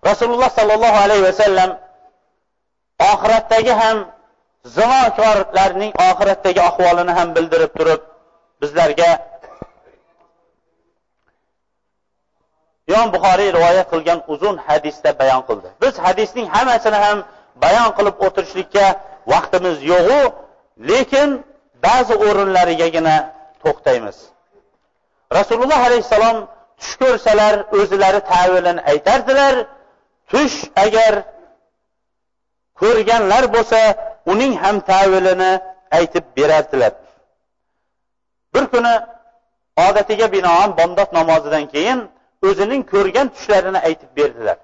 [0.09, 1.71] Rasululloh sollallohu alayhi vasallam
[3.11, 3.97] oxiratdagi ham
[4.65, 8.01] zinokorlarning oxiratdagi ahvolini ham bildirib turib
[8.61, 9.09] bizlarga
[12.91, 15.67] imom buxoriy rivoyat qilgan uzun hadisda bayon qildi.
[15.81, 17.17] Biz hadisning hammasini ham
[17.63, 18.85] bayon qilib o'tirishlikka
[19.33, 20.21] vaqtimiz yo'g'u
[20.91, 21.29] lekin
[21.85, 23.15] ba'zi o'rinlarigagina
[23.63, 24.17] to'xtaymiz.
[25.37, 26.37] Rasululloh alayhissalom
[26.79, 29.55] tush ko'rsalar o'zlari tavilini aytardilar.
[30.31, 31.13] Tush agar
[32.81, 33.79] ko'rganlar bo'lsa
[34.31, 35.51] uning ham tavilini
[35.97, 36.93] aytib berardilar.
[38.53, 38.93] Bir kuni
[39.87, 41.99] odatiga binoan bomdod namozidan keyin
[42.47, 44.57] o'zining ko'rgan tushlarini aytib berdilar.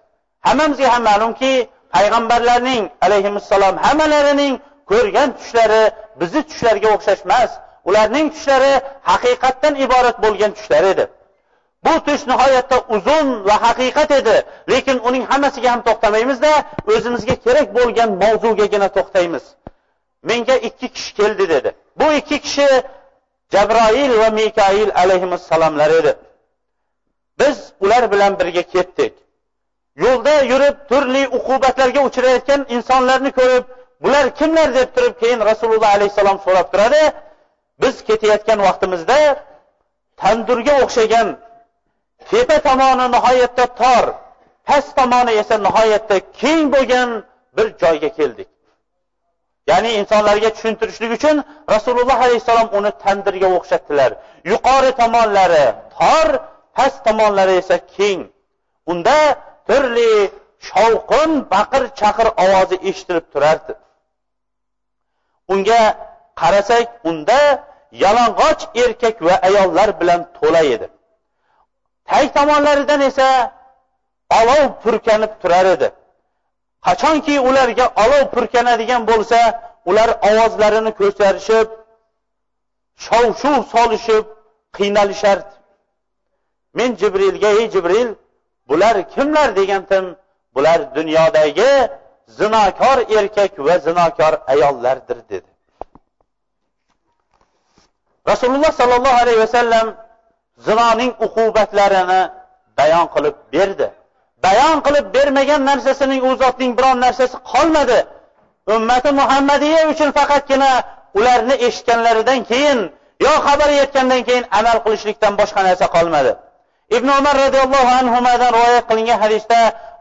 [0.48, 1.54] Hammamizga ham ma'lumki
[1.96, 4.54] payg'ambarlarning alayhissalom hammalarining
[4.92, 5.84] ko'rgan tushlari
[6.22, 7.52] bizni tushlarga o'xshash emas
[7.90, 8.74] ularning tushlari
[9.12, 11.06] haqiqatdan iborat bo'lgan tushlar edi.
[11.86, 14.36] Bu tush nihoyatda uzun va haqiqat edi.
[14.72, 16.52] Lekin uning hammasiga ham to'xtamaymizda
[16.94, 19.44] o'zimizga kerak bo'lgan mavzugagina to'xtaymiz.
[20.30, 21.70] Menga ikki kishi keldi dedi.
[22.00, 22.68] Bu ikki kishi
[23.54, 26.12] jabroil va mikoil alayhissalomlar edi.
[27.40, 29.14] Biz ular bilan birga ketdik.
[30.04, 33.66] Yo'lda yurib turli uqubatlarga uchrayotgan insonlarni ko'rib
[34.04, 34.68] bular kimlar?
[34.80, 37.04] deb turib keyin rasululloh alayhissalom so'rab turadi.
[37.82, 39.20] Biz ketayotgan vaqtimizda
[40.22, 41.28] tandurga o'xshagan
[42.30, 44.06] tepa tomoni nihoyatda tor
[44.68, 47.10] past tomoni esa nihoyatda keng bo'lgan
[47.56, 48.50] bir joyga keldik.
[49.70, 51.38] Ya'ni insonlarga tushuntirishlik uchun
[51.74, 54.12] rasululloh alayhissalom uni tandirga o'xshatdilar.
[54.52, 55.66] Yuqori tomonlari
[55.98, 56.28] tor
[56.76, 58.22] past tomonlari esa keng.
[58.92, 59.18] Unda
[59.68, 60.12] turli
[60.70, 63.74] shovqin baqir chaqir ovozi eshitilib turardi.
[65.54, 65.82] Unga
[66.42, 67.40] qarasak unda
[68.04, 70.88] yalang'och erkak va ayollar bilan to'la edi.
[72.10, 73.30] Tag tomonlaridan esa
[74.40, 75.88] olov purkanib turar edi.
[76.86, 79.40] Qachonki ularga olov purkanadigan bo'lsa
[79.90, 81.68] ular ovozlarini ko'tarishib
[83.06, 84.26] shov shuv solishib
[84.78, 85.54] qiynalishardi
[86.78, 88.10] men jibrilga ey jibril
[88.70, 89.50] bular kimlar?
[89.60, 90.06] degandim
[90.56, 91.72] bular dunyodagi
[92.40, 95.50] zinokor erkak va zinokor ayollardir dedi.
[98.32, 99.88] Rasululloh sollallohu alayhi vasallam
[100.66, 102.22] zinoning uqubatlarini
[102.78, 103.88] bayon qilib berdi.
[104.46, 108.00] Bayon qilib bermagan narsasining u zotning biron narsasi qolmadi.
[108.76, 110.72] Ummati muhammadiya uchun faqatgina
[111.18, 112.80] ularni eshitganlaridan keyin
[113.26, 116.32] yo xabar yetgandan keyin amal qilishlikdan boshqa narsa qolmadi.
[116.98, 119.60] Ibn umar roziyallohu anhudan rivoyat qilingan hadisda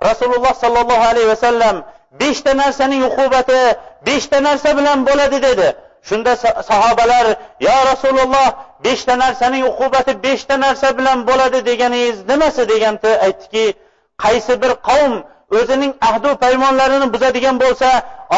[0.09, 1.77] rasululloh sollallohu alayhi vasallam
[2.21, 3.61] beshta narsaning uqubati
[4.07, 5.69] beshta narsa bilan bo'ladi dedi.
[6.09, 6.33] Shunda
[6.71, 7.27] sahobalar
[7.67, 8.49] yo rasululloh
[8.85, 13.67] beshta narsaning uqubati beshta narsa bilan bo'ladi deganingiz nimasi deganda aytdiki
[14.25, 15.15] qaysi bir qavm
[15.59, 17.89] o'zining ahdu paymonlarini buzadigan bo'lsa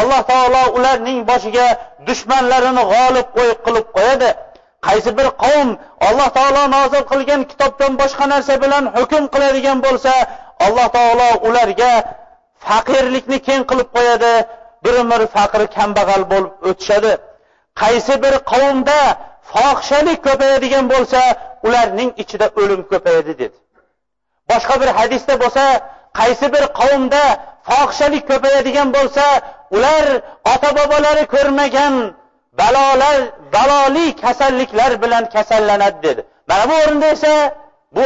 [0.01, 1.67] alloh taolo ularning boshiga
[2.09, 4.31] dushmanlarini g'olib qo'yib qilib qo'yadi.
[4.87, 5.69] Qaysi bir qavm
[6.09, 10.13] alloh taolo nozil qilgan kitobdan boshqa narsa bilan hukm qiladigan bo'lsa
[10.67, 11.93] alloh taolo ularga
[12.67, 14.35] faqirlikni keng qilib qo'yadi.
[14.85, 17.13] Bir umr faqir kambag'al bo'lib o'tishadi.
[17.83, 19.01] Qaysi bir qavmda
[19.57, 21.21] fohishalik ko'payadigan bo'lsa
[21.67, 23.57] ularning ichida o'lim ko'payadi dedi.
[24.51, 25.65] Boshqa bir hadisda bo'lsa
[26.19, 27.25] qaysi bir qavmda
[27.69, 29.25] fohishalik ko'payadigan bo'lsa
[29.77, 30.05] ular
[30.53, 31.95] ota bobolari ko'rmagan
[32.61, 33.19] balolar
[33.55, 36.23] baloli kasalliklar bilan kasallanadi dedi.
[36.49, 37.35] Mana bu o'rinda esa
[37.97, 38.03] bu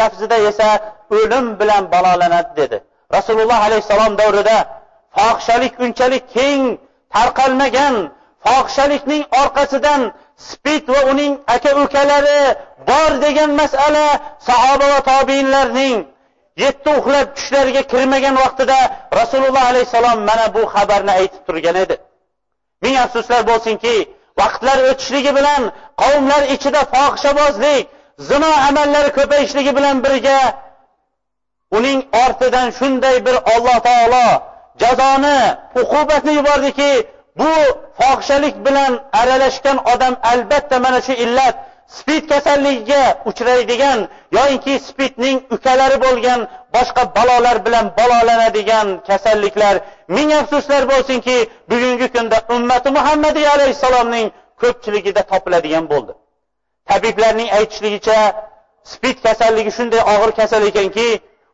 [0.00, 0.68] lafzida esa
[1.16, 2.76] o'lim bilan balolanadi dedi.
[3.16, 4.58] Rasululloh alayhissalom davrida
[5.16, 6.62] fohishalik unchalik keng
[7.14, 7.94] tarqalmagan
[8.44, 10.00] fohishalikning orqasidan
[10.50, 12.40] spid va uning aka ukalari
[12.88, 14.06] bor degan masala
[14.48, 15.98] sahoba va tobiinlarning
[16.64, 18.78] yetti uxlab tushlariga kirmagan vaqtida
[19.20, 21.96] rasululloh alayhissalom mana bu xabarni aytib turgan edi.
[22.82, 23.94] Ming afsuslar bo'lsinki
[24.40, 25.62] vaqtlar o'tishligi bilan
[26.02, 27.84] qavmlar ichida fohishabozlik
[28.28, 30.38] zino amallari ko'payishligi bilan birga
[31.78, 34.26] uning ortidan shunday bir olloh taolo
[34.82, 35.38] jazoni
[35.82, 36.90] uqubatni yubordiki
[37.38, 37.50] bu
[37.98, 41.56] fohishalik bilan aralashgan odam albatta mana shu illat
[41.98, 43.98] spid kasalligiga uchraydigan
[44.36, 46.40] yoinki spidning ukalari bo'lgan
[46.74, 49.74] boshqa balolar bilan balolanadigan kasalliklar.
[50.16, 51.36] Ming afsuslar bo'lsinki
[51.70, 54.26] bugungi kunda ummati muhammadiy alayhissalomning
[54.62, 56.12] ko'pchiligida topiladigan bo'ldi.
[56.90, 58.18] Tabiblarning aytishligicha
[58.92, 61.08] spid kasalligi shunday og'ir kasal ekanki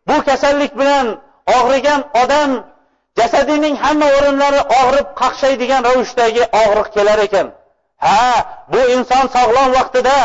[0.09, 1.07] bu kasallik bilan
[1.57, 2.51] og'rigan odam
[3.19, 7.47] jasadining hamma o'rinlari og'rib qaqshaydigan ravishdagi og'riq kelar ekan.
[8.07, 8.25] Ha
[8.73, 10.19] bu inson sog'lom vaqtida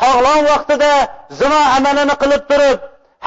[0.00, 0.92] sog'lom vaqtida
[1.40, 2.78] zino amalini qilib turib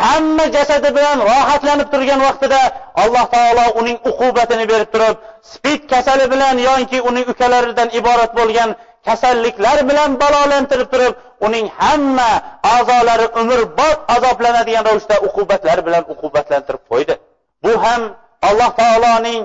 [0.03, 2.61] hamma jasadi bilan rohatlanib turgan vaqtida
[3.03, 5.15] alloh taolo uning uqubatini berib turib
[5.51, 8.69] spid kasali bilan yoki uning ukalaridan iborat bo'lgan
[9.07, 11.13] kasalliklar bilan balolantirib turib
[11.47, 12.31] uning hamma
[12.75, 17.15] a'zolari umrbod azoblanadigan ravishda uqubatlar bilan uqubatlantirib qo'ydi.
[17.63, 18.01] Bu ham
[18.47, 19.41] alloh taoloning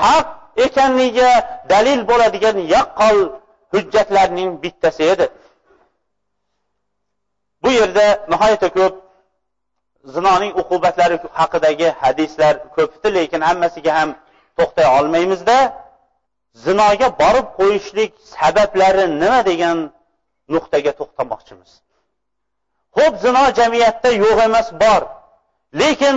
[0.00, 0.26] haq
[0.66, 1.32] ekanligiga
[1.72, 3.18] dalil bo'ladigan yaqqol
[3.72, 5.26] hujjatlarning bittasi edi.
[7.62, 8.94] Bu yerda nihoyatda ko'p
[10.14, 14.10] zinoning uqubatlari haqidagi hadislar ko'pdi lekin hammasiga ham
[14.58, 15.58] to'xtay olmaymizda
[16.64, 19.78] zinoga borib qo'yishlik sabablari nima degan
[20.54, 21.70] nuqtaga to'xtamoqchimiz.
[22.96, 25.02] Ho'p zino jamiyatda yo'q emas bor.
[25.80, 26.16] Lekin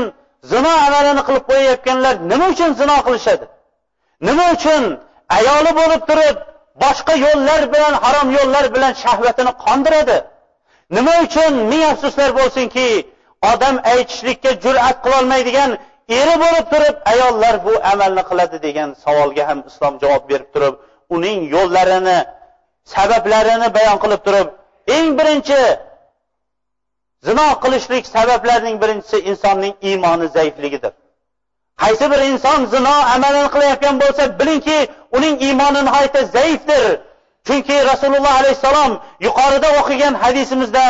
[0.50, 3.46] zino amalini qilib qo'yayotganlar nima uchun zino qilishadi?
[4.28, 4.84] Nima uchun
[5.38, 6.38] ayoli bo'lib turib
[6.84, 10.18] boshqa yo'llar bilan harom yo'llar bilan shahvatini qondiradi?
[10.98, 12.88] Nima uchun ming afsuslar bo'lsinki
[13.52, 15.72] odam aytishlikka jur'at qilolmaydigan
[16.20, 20.76] eri bo'lib turib ayollar bu amalni qiladi degan savolga ham islom javob berib turib
[21.16, 22.18] uning yo'llarini
[22.94, 24.48] sabablarini bayon qilib turib
[24.96, 25.62] eng birinchi
[27.28, 30.94] zino qilishlik sabablarining birinchisi insonning iymoni zaifligidir.
[31.82, 34.78] Qaysi bir inson zino amalini qilayotgan bo'lsa bilingki
[35.18, 36.84] uning iymoni nihoyatda zaifdir.
[37.48, 38.92] Chunki rasululloh alayhissalom
[39.26, 40.86] yuqorida o'qigan hadisimizda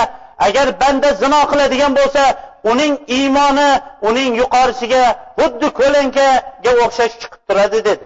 [0.48, 2.24] agar banda zino qiladigan bo'lsa
[2.72, 3.70] uning iymoni
[4.10, 5.04] uning yuqorisiga
[5.39, 8.06] xuddi ko'lankaga o'xshash chiqib turadi dedi.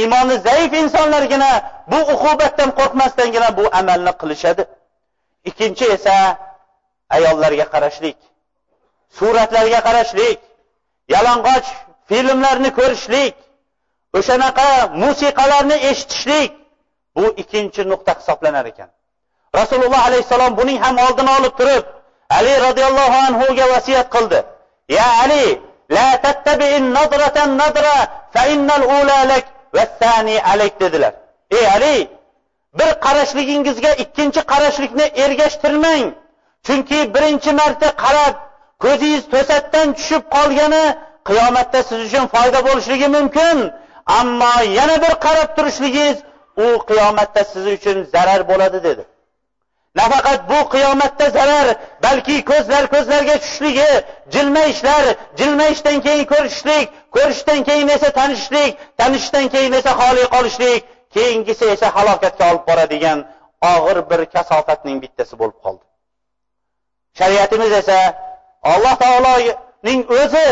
[0.00, 1.50] Iymoni zaif insonlargina
[1.92, 4.62] bu uqubatdan qo'rqmasdangina bu amalni qilishadi.
[5.48, 6.14] Ikkinchi esa
[7.16, 8.18] ayollarga qarashlik
[9.18, 10.38] suratlarga qarashlik
[11.14, 11.68] yalang'och
[12.08, 13.34] filmlarni ko'rishlik
[14.18, 14.68] o'shanaqa
[15.02, 16.50] musiqalarni eshitishlik
[17.16, 18.88] bu ikkinchi nuqta hisoblanar ekan.
[19.58, 21.84] Rasululloh alayhissalom buning ham oldini olib turib
[22.38, 24.40] ali roziyallohu anhuga vasiyat qildi.
[24.98, 25.44] Ya ali
[25.96, 27.96] la tattabi'in nadratan nadra
[28.34, 29.44] fa innal ula lak
[29.76, 31.12] va sani alayk dedilar.
[31.58, 31.96] Ey ali
[32.78, 36.06] bir qarashligingizga ikkinchi qarashlikni ergashtirmang.
[36.66, 38.34] Chunki birinchi marta qarab
[38.84, 40.84] ko'zingiz to'satdan tushib qolgani
[41.28, 43.56] qiyomatda siz uchun foyda bo'lishligi mumkin.
[44.18, 46.18] Ammo yana bir qarab turishligingiz
[46.64, 49.04] u qiyomatda siz uchun zarar bo'ladi dedi.
[50.00, 51.66] Nafaqat bu qiyomatda zarar
[52.04, 53.90] balki ko'zlar ko'zlarga tushishligi
[54.34, 55.04] jilmayishlar
[55.38, 60.80] jilmayishdan keyin ko'rishishlik ko'rishishdan keyin esa tanishishlik tanishishdan keyin esa xoli qolishlik
[61.16, 63.18] keyingisi esa halokatga olib boradigan
[63.74, 65.89] og'ir bir kasofatning bittasi bo'lib qoldi.
[67.20, 68.00] Shariatimiz esa
[68.62, 70.48] Alloh taoloning o'zi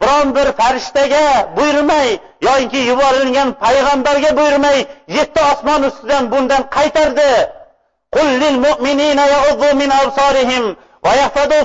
[0.00, 2.08] biron bir farishtaga buyurmay
[2.46, 4.78] yoinki yuborilgan payg'ambarga buyurmay
[5.16, 7.32] yetti osmon ustidan bundan qaytardi.
[8.66, 9.24] Mu'minina
[9.80, 9.90] min
[11.04, 11.58] va yahfadu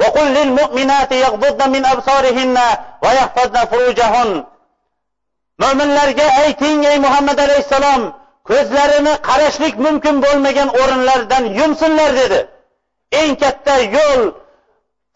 [0.00, 0.08] va
[0.58, 1.16] mu'minati
[1.74, 2.66] min va.
[5.62, 8.02] Mo'minlarga ayting ey Muhammad alayhissalom
[8.50, 12.40] ko'zlarini qarashlik mumkin bo'lmagan o'rinlardan yumsinlar dedi.
[13.12, 14.22] Eng katta yo'l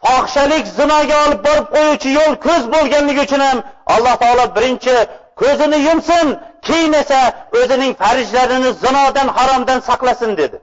[0.04, 3.58] fohishalik zinoga olib borib qo'yuvchi yo'l ko'z bo'lganligi uchun ham
[3.94, 4.96] alloh taolo birinchi
[5.40, 6.26] ko'zini yumsin
[6.68, 7.20] keyin esa
[7.60, 10.58] o'zining farijlarini zinodan haromdan saqlasin dedi.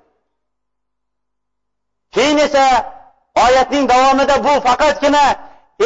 [2.15, 2.65] Keyin esa
[3.45, 5.25] oyatning davomida bu faqatgina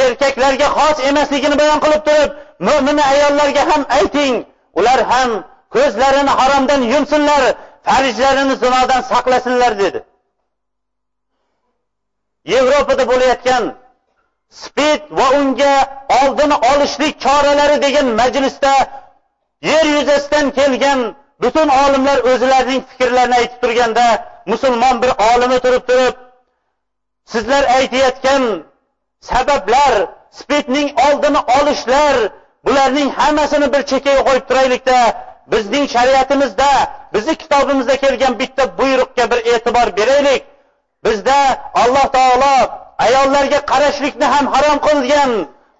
[0.04, 2.32] erkaklarga xos emasligini bayon qilib turib
[2.68, 4.34] mo'min ayollarga ham ayting
[4.80, 5.30] ular ham
[5.76, 7.44] ko'zlarini haromdan yumsinlar
[7.88, 10.00] farijlarini zinodan saqlasinlar dedi.
[12.46, 13.64] Yevropada bo'layotgan
[14.64, 15.76] spid va unga
[16.22, 18.76] oldini olishlik choralari degan majlisda
[19.72, 21.00] yer yuzasidan kelgan
[21.44, 24.06] butun olimlar o'zlarining fikrlarini aytib turganda
[24.52, 26.16] musulmon bir olimi turib turib
[27.34, 28.44] sizlar aytayotgan
[29.30, 29.94] sabablar
[30.40, 32.16] spidning oldini olishlar
[32.66, 34.98] bularning hammasini bir chekkaga qo'yib turaylikda
[35.54, 36.72] bizning shariatimizda
[37.14, 40.44] bizni kitobimizda kelgan bitta buyruqqa bir e'tibor beraylik.
[41.06, 41.40] Bizda
[41.84, 42.56] alloh taolo
[43.06, 45.32] ayollarga qarashlikni ham harom qilgan.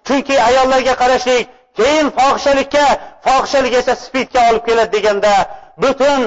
[0.06, 1.46] Chunki ayollarga qarashlik
[1.78, 2.84] keyin fohishalikka
[3.24, 5.34] fohishalik esa spidga olib keladi deganda
[5.82, 6.20] butun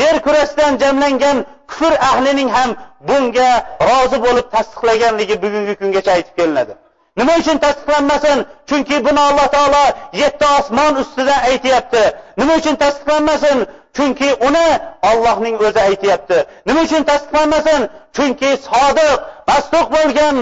[0.00, 1.36] yer kurasidan jamlangan
[1.70, 2.70] kufr ahlining ham
[3.08, 3.50] bunga
[3.88, 6.72] rozi bo'lib tasdiqlaganligi bugungi kungacha aytib kelinadi.
[7.16, 8.38] Nima uchun tasdiqlanmasin?
[8.68, 9.84] Chunki buni alloh taolo
[10.22, 12.02] yetti osmon ustida aytyapti.
[12.40, 13.58] Nima uchun tasdiqlanmasin?
[13.96, 14.68] Chunki uni
[15.10, 16.38] ollohning o'zi aytyapti.
[16.66, 17.80] Nima uchun tasdiqlanmasin?
[18.16, 19.18] Chunki sodiq
[19.50, 20.36] masduq bo'lgan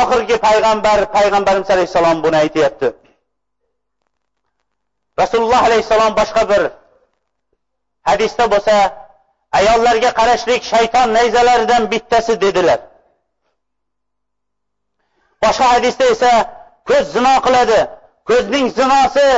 [0.00, 2.88] oxirgi payg'ambar payg'ambarimiz alayhissalom buni aytyapti.
[5.20, 6.62] Rasululloh alayhissalom boshqa bir
[8.08, 8.74] hadisda bo'lsa
[9.58, 12.80] ayollarga qarashlik shayton nayzalaridan bittasi dedilar.
[15.44, 16.32] Boshqa hadisda esa
[16.88, 17.80] ko'z zino qiladi.
[18.28, 19.28] Ko'zning zinosi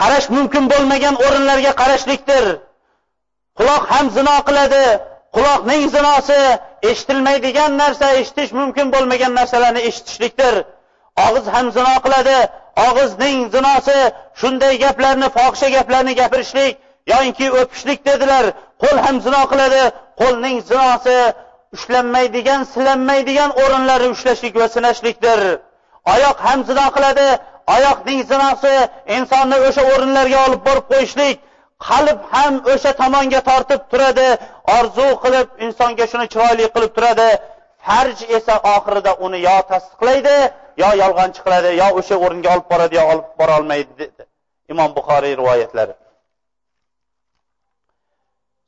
[0.00, 2.44] qarash mumkin bo'lmagan o'rinlarga qarashlikdir.
[3.58, 4.84] Quloq ham zino qiladi.
[5.36, 6.40] Quloqning zinosi
[6.90, 10.54] eshitilmaydigan narsa eshitish mumkin bo'lmagan narsalarni eshitishlikdir.
[11.26, 12.38] Og'iz ham zino qiladi.
[12.86, 13.98] Og'izning zinosi
[14.40, 16.72] shunday gaplarni fohisha gaplarni gapirishlik
[17.12, 18.44] yoinki o'pishlik dedilar.
[18.82, 19.82] Qo'l ham zino qiladi.
[20.20, 21.18] Qo'lning zinosi
[21.76, 25.40] ushlanmaydigan silanmaydigan o'rinlari ushlashlik va sinashlikdir.
[26.14, 27.28] Oyoq ham zino qiladi
[27.76, 28.74] oyoqning zinosi
[29.16, 31.36] insonni o'sha o'rinlarga olib borib qo'yishlik
[31.88, 34.28] qalb ham o'sha tomonga tortib turadi
[34.78, 37.28] orzu qilib insonga shuni chiroyli qilib turadi.
[37.86, 40.36] Farj esa oxirida uni yo tasdiqlaydi
[40.82, 44.22] yo yolg'onchi qiladi yo o'sha o'ringa olib boradi yo olib borolmaydi dedi
[44.72, 45.94] imom buxoriy rivoyatlari.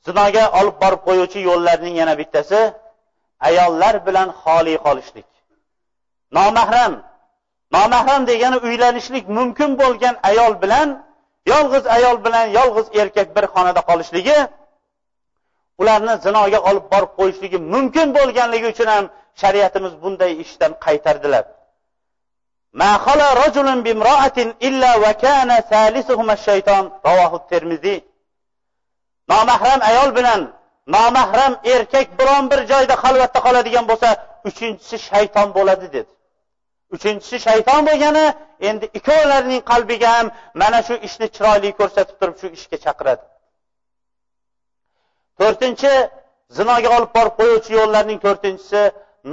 [0.07, 2.61] Zinoga olib borib qo'yuvchi yo'llarning yana bittasi
[3.49, 5.29] ayollar bilan xoli qolishlik.
[6.37, 6.93] Nomahram
[7.75, 10.89] nomahram degani uylanishlik mumkin bo'lgan ayol bilan
[11.53, 14.39] yolg'iz ayol bilan yolg'iz erkak bir xonada qolishligi
[15.81, 19.05] ularni zinoga olib borib qo'yishligi mumkin bo'lganligi uchun ham
[19.43, 21.45] shariatimiz bunday ishdan qaytardilar.
[29.33, 30.41] Nomahram ayol bilan
[30.87, 34.09] nomahram erkak biron bir joyda xalvatda qoladigan bo'lsa
[34.49, 36.11] uchinchisi shayton bo'ladi dedi.
[36.97, 38.27] Uchinchisi shayton bo'lgani
[38.69, 40.27] endi ikkovlarining qalbiga ham
[40.63, 43.25] mana shu ishni chiroyli ko'rsatib turib shu ishga chaqiradi.
[45.41, 45.93] To'rtinchi
[46.57, 48.83] zinoga olib borib qo'yuvchi yo'llarning to'rtinchisi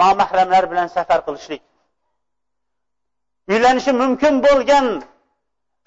[0.02, 1.62] nomahramlar bilan safar qilishlik.
[3.52, 4.86] Uylanishi mumkin bo'lgan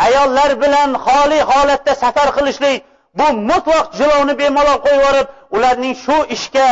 [0.06, 2.78] ayollar bilan xoli holatda safar qilishlik
[3.19, 6.69] bu mutlaq jilovni bemalol qo'yib yuborib ularning shu ishga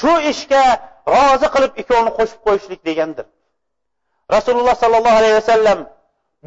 [0.00, 0.64] shu ishga
[1.14, 3.26] rozi qilib ikkovini qo'shib qo'yishlik degandir
[4.36, 5.78] rasululloh sollallohu alayhi vasallam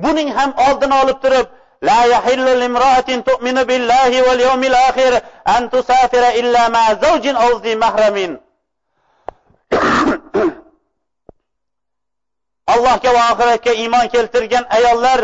[0.03, 1.47] buning ham oldini olib turib
[1.81, 8.17] لا يحل لامرأة تؤمن بالله واليوم الآخر أن تسافر إلا مع زوج أو ذي محرم
[12.73, 15.19] allohga va oxiratga iymon keltirgan ayollar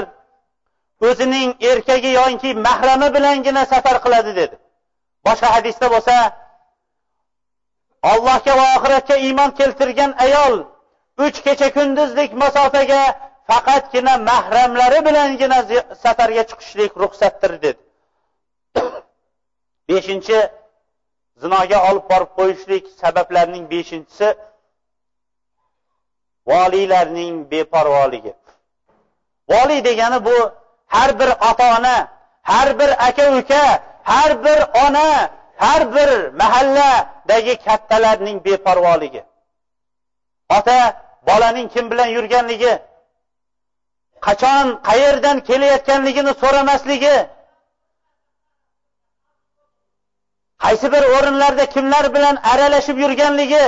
[1.07, 4.57] o'zining erkagi yoki mahrami bilangina safar qiladi dedi.
[5.27, 6.15] Boshqa hadisda bo'lsa
[8.13, 10.55] allohga va oxiratga iymon keltirgan ayol
[11.25, 13.03] uch kecha kunduzlik masofaga
[13.49, 15.59] faqatgina mahramlari bilangina
[16.05, 17.81] safarga chiqishlik ruxsatdir dedi.
[19.89, 20.39] Beshinchi
[21.43, 24.29] zinoga olib borib qo'yishlik sabablarining beshinchisi
[26.51, 28.33] voliylarning beparvoligi.
[29.53, 30.37] Voliy degani bu
[30.95, 31.97] har bir ota ona
[32.43, 33.65] har bir aka uka
[34.13, 35.09] har bir ona
[35.65, 36.11] har bir
[36.41, 39.23] mahalladagi kattalarning beparvoligi.
[40.59, 40.79] Ota
[41.27, 42.73] bolaning kim bilan yurganligi
[44.27, 47.17] qachon qayerdan kelayotganligini so'ramasligi
[50.65, 53.67] qaysi bir o'rinlarda kimlar bilan aralashib yurganligi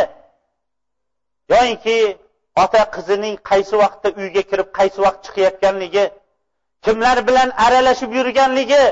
[1.52, 1.98] yoinki
[2.62, 6.04] ota qizining qaysi vaqtda uyga kirib qaysi vaqt chiqayotganligi
[6.84, 8.84] kimlar bilan aralashib yurganligi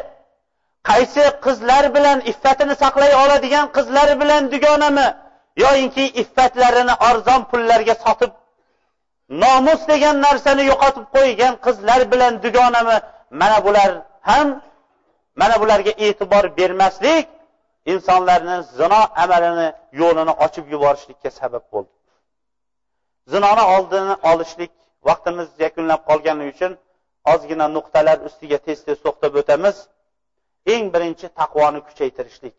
[0.90, 5.06] qaysi qizlar bilan iffatini saqlay oladigan qizlari bilan dugonami
[5.64, 8.32] yoyinki iffatlarini arzon pullarga sotib
[9.42, 12.96] nomus degan narsani yo'qotib qo'ygan qizlar bilan dugonami
[13.40, 13.90] mana bular
[14.30, 14.48] ham
[15.40, 17.24] mana bularga e'tibor bermaslik
[17.92, 19.68] insonlarni zino amalini
[20.00, 21.94] yo'lini ochib yuborishlikka sabab bo'ldi.
[23.32, 24.72] Zinoni oldini olishlik
[25.08, 26.72] vaqtimiz yakunlab qolgani uchun
[27.32, 29.76] ozgina nuqtalar ustiga tez tez to'xtab o'tamiz.
[30.74, 32.54] Eng birinchi taqvoni kuchaytirishlik.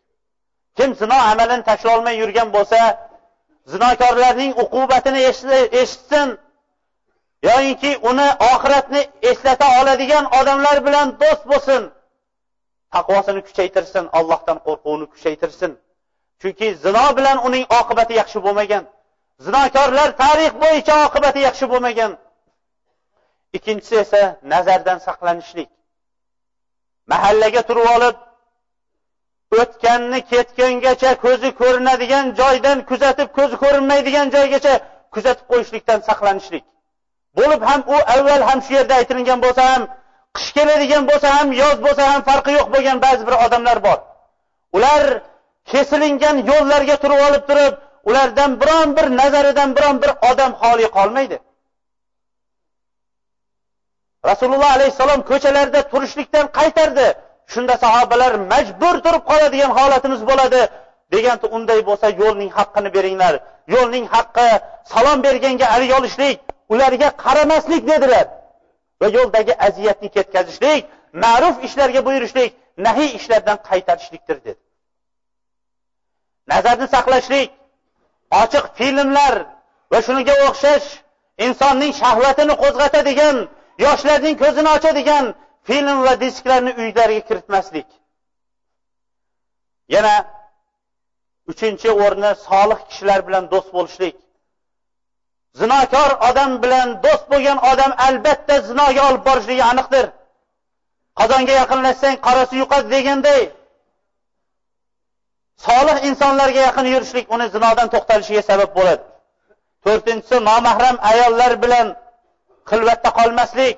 [0.76, 2.80] Kim zino amalini tashlolmay yurgan bo'lsa
[3.72, 5.20] zinokorlarning uqubatini
[5.82, 6.28] eshitsin.
[7.48, 11.82] Yoyinki uni oxiratni eslata oladigan odamlar bilan do'st bo'lsin.
[12.94, 15.70] Taqvosini kuchaytirsin allohdan qo'rquvini kuchaytirsin.
[16.40, 18.84] Chunki zino bilan uning oqibati yaxshi bo'lmagan.
[19.46, 22.10] Zinokorlar tarix bo'yicha oqibati yaxshi bo'lmagan.
[23.56, 24.22] Ikkinchisi esa
[24.52, 25.68] nazardan saqlanishlik.
[27.12, 28.16] Mahallaga turib olib
[29.60, 34.74] o'tganni ketgungacha ko'zi ko'rinadigan joydan kuzatib ko'zi ko'rinmaydigan joygacha
[35.14, 36.64] kuzatib qo'yishlikdan saqlanishlik.
[37.38, 39.82] Bo'lib ham u avval ham shu yerda aytilingan bo'lsa ham
[40.36, 43.98] qish keladigan bo'lsa ham yoz bo'lsa ham farqi yo'q bo'lgan ba'zi bir odamlar bor.
[44.76, 45.02] Ular
[45.70, 47.74] kesilingan yo'llarga turib olib turib
[48.08, 51.36] ulardan biron bir nazaridan biron bir odam xoli qolmaydi.
[54.24, 57.08] Rasululloh alayhissalom ko'chalarda turishlikdan qaytardi.
[57.52, 60.62] Shunda sahobalar majbur turib qoladigan holatimiz bo'ladi
[61.12, 63.34] deganda unday bo'lsa yo'lning haqqini beringlar.
[63.74, 64.48] Yo'lning haqqi
[64.92, 66.36] salom berganga alik olishlik
[66.72, 68.26] ularga qaramaslik dedilar.
[69.00, 70.80] Va yo'ldagi aziyatni ketkazishlik
[71.24, 72.50] ma'ruf ishlarga buyurishlik
[72.86, 74.62] nahiy ishlardan qaytarishlikdir dedi.
[76.52, 77.48] Nazarni saqlashlik
[78.42, 79.34] ochiq filmlar
[79.92, 80.86] va shunga o'xshash
[81.46, 83.36] insonning shahvatini qo'zg'atadigan
[83.84, 85.24] yoshlarning ko'zini ochadigan
[85.68, 87.88] film va disklarni uylariga kiritmaslik.
[89.94, 90.14] Yana
[91.52, 94.16] uchinchi o'rni solih kishilar bilan do'st bo'lishlik.
[95.60, 100.06] Zinokor odam bilan do'st bo'lgan odam albatta zinoga olib borishligi aniqdir.
[101.20, 103.42] Qozonga yaqinlashsang qorasi yuqadi deganday
[105.66, 109.02] solih insonlarga yaqin yurishlik uni zinodan to'xtalishiga sabab bo'ladi.
[109.84, 111.86] To'rtinchisi nomahram ayollar bilan
[112.70, 113.76] xilvatda qolmaslik.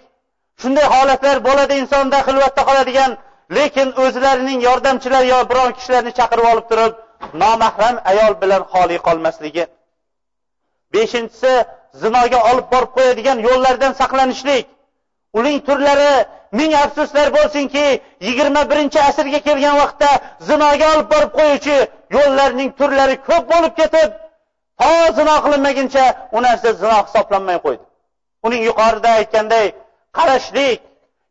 [0.61, 3.11] Shunday holatlar bo'ladi insonda xilvatda qoladigan
[3.57, 6.93] lekin o'zlarining yordamchilari yo biron kishilarni chaqirib olib turib
[7.43, 9.64] nomahram ayol bilan xoli qolmasligi.
[10.95, 11.53] Beshinchisi
[12.03, 14.64] zinoga olib borib qo'yadigan yo'llardan saqlanishlik.
[15.38, 16.14] Uning turlari
[16.59, 17.86] ming afsuslar bo'lsinki
[18.26, 20.11] yigirma birinchi asrga kelgan vaqtda
[20.49, 21.78] zinoga olib borib qo'yuvchi
[22.16, 24.11] yo'llarning turlari ko'p bo'lib ketib
[24.82, 26.05] to zino qilinmaguncha
[26.36, 27.84] u narsa zino hisoblanmay qo'ydi.
[28.47, 29.66] Uning yuqorida aytganday
[30.18, 30.80] qarashlik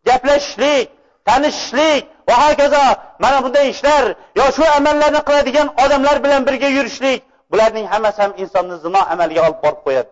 [0.09, 0.85] gaplashishlik
[1.27, 2.85] tanishishlik va hokazo
[3.23, 4.03] mana bunday ishlar
[4.39, 7.19] yo shu amallarni qiladigan odamlar bilan birga yurishlik
[7.51, 10.11] bularning hammasi ham insonni zino amaliga olib borib qo'yadi.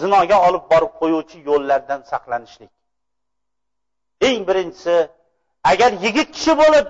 [0.00, 2.72] Zinoga olib borib qo'yuvchi yo'llardan saqlanishlik.
[4.28, 4.96] Eng birinchisi
[5.72, 6.86] agar yigit kishi bo'lib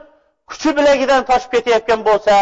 [0.51, 2.35] kuchi bilagidan toshib ketayotgan bo'lsa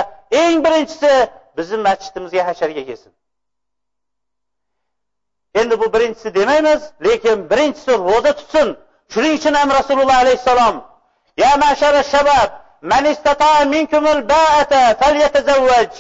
[0.43, 1.13] eng birinchisi
[1.57, 3.13] bizni masjidimizga hasharga kelsin.
[5.55, 8.77] Endi bu birinchisi demaymiz lekin birinchisi ro'za tutsin.
[9.13, 10.85] Shuning uchun ham rasululloh alayhissalom
[11.37, 12.51] ya mashara shabab
[12.83, 13.05] man
[13.69, 15.93] minkumul ba'ata falyatazawwaj.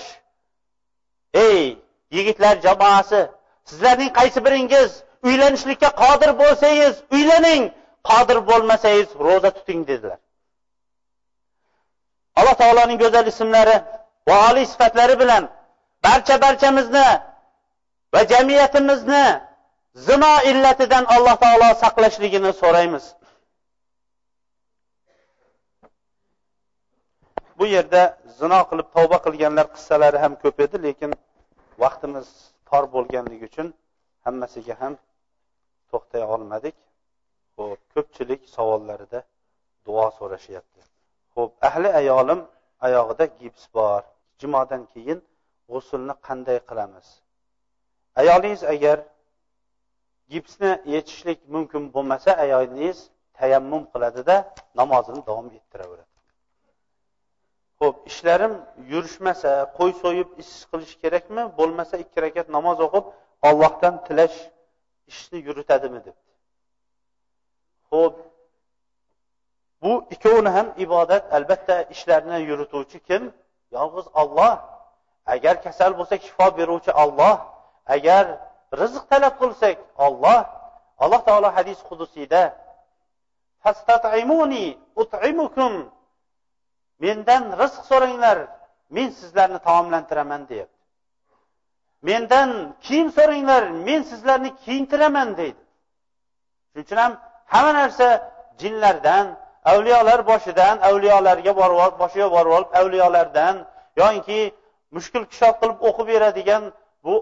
[1.35, 1.79] Ey
[2.11, 3.21] yigitlar jamoasi
[3.65, 4.91] sizlarning qaysi biringiz?
[5.23, 7.63] Uylanishlikka qodir bo'lsangiz uylaning.
[8.11, 10.19] Qodir bo'lmasangiz ro'za tuting dedilar.
[12.39, 13.77] Alloh taoloning go'zal ismlari
[14.29, 15.43] va oliy sifatlari bilan
[16.05, 17.07] barcha barchamizni
[18.13, 19.25] va jamiyatimizni
[20.07, 23.05] zino illatidan alloh taolo saqlashligini so'raymiz.
[27.59, 28.03] Bu yerda
[28.41, 31.11] zino qilib tavba qilganlar qissalari ham ko'p edi lekin
[31.85, 32.29] vaqtimiz
[32.69, 33.69] tor bo'lganligi uchun
[34.27, 34.95] hammasiga ham
[35.91, 36.77] to'xtay olmadik.
[37.59, 39.21] Ho'p ko'pchilik savollarida
[39.87, 40.81] duo so'rashyapti.
[41.37, 42.41] Ho'p ahli ayolim
[42.87, 44.03] oyog'ida gips bor.
[44.41, 45.19] Jumodan keyin
[45.73, 47.07] g'usulni qanday qilamiz?
[48.21, 48.99] Ayolingiz agar
[50.33, 52.99] gipsni yechishlik mumkin bo'lmasa ayolingiz
[53.39, 54.37] tayammum qiladida
[54.81, 56.13] namozini davom ettiraveradi.
[57.81, 58.55] Ho'p ishlarim
[58.93, 63.05] yurishmasa qo'y so'yib ish qilish kerakmi bo'lmasa ikki rakat namoz o'qib
[63.49, 64.39] ollohdan tilash
[65.13, 66.31] ishni yuritadimi debdi.
[67.91, 68.15] Ho'p
[69.83, 73.23] bu ikkovini ham ibodat albatta ishlarni yurituvchi kim?
[73.77, 74.55] Yolg'iz olloh
[75.35, 77.35] agar kasal bo'lsak shifo beruvchi olloh
[77.87, 78.25] agar
[78.81, 79.77] rizq talab qilsak
[80.07, 80.41] olloh
[81.03, 82.43] alloh taolo hadis qudusiyda
[87.03, 88.39] mendan rizq so'ranglar
[88.97, 90.79] men sizlarni taomlantiraman deyapti.
[92.09, 92.49] Mendan
[92.87, 95.63] kiyim so'ranglar men sizlarni kiyintiraman deydi.
[96.71, 97.13] Shuning uchun ham
[97.53, 98.09] hamma narsa
[98.61, 99.27] jinlardan
[99.73, 103.55] avliyolar boshidan avliyolarga borib olib boshiga borib olib avliyolardan
[104.01, 104.41] yoinki
[104.97, 106.63] mushkul kishob qilib o'qib beradigan
[107.05, 107.15] bu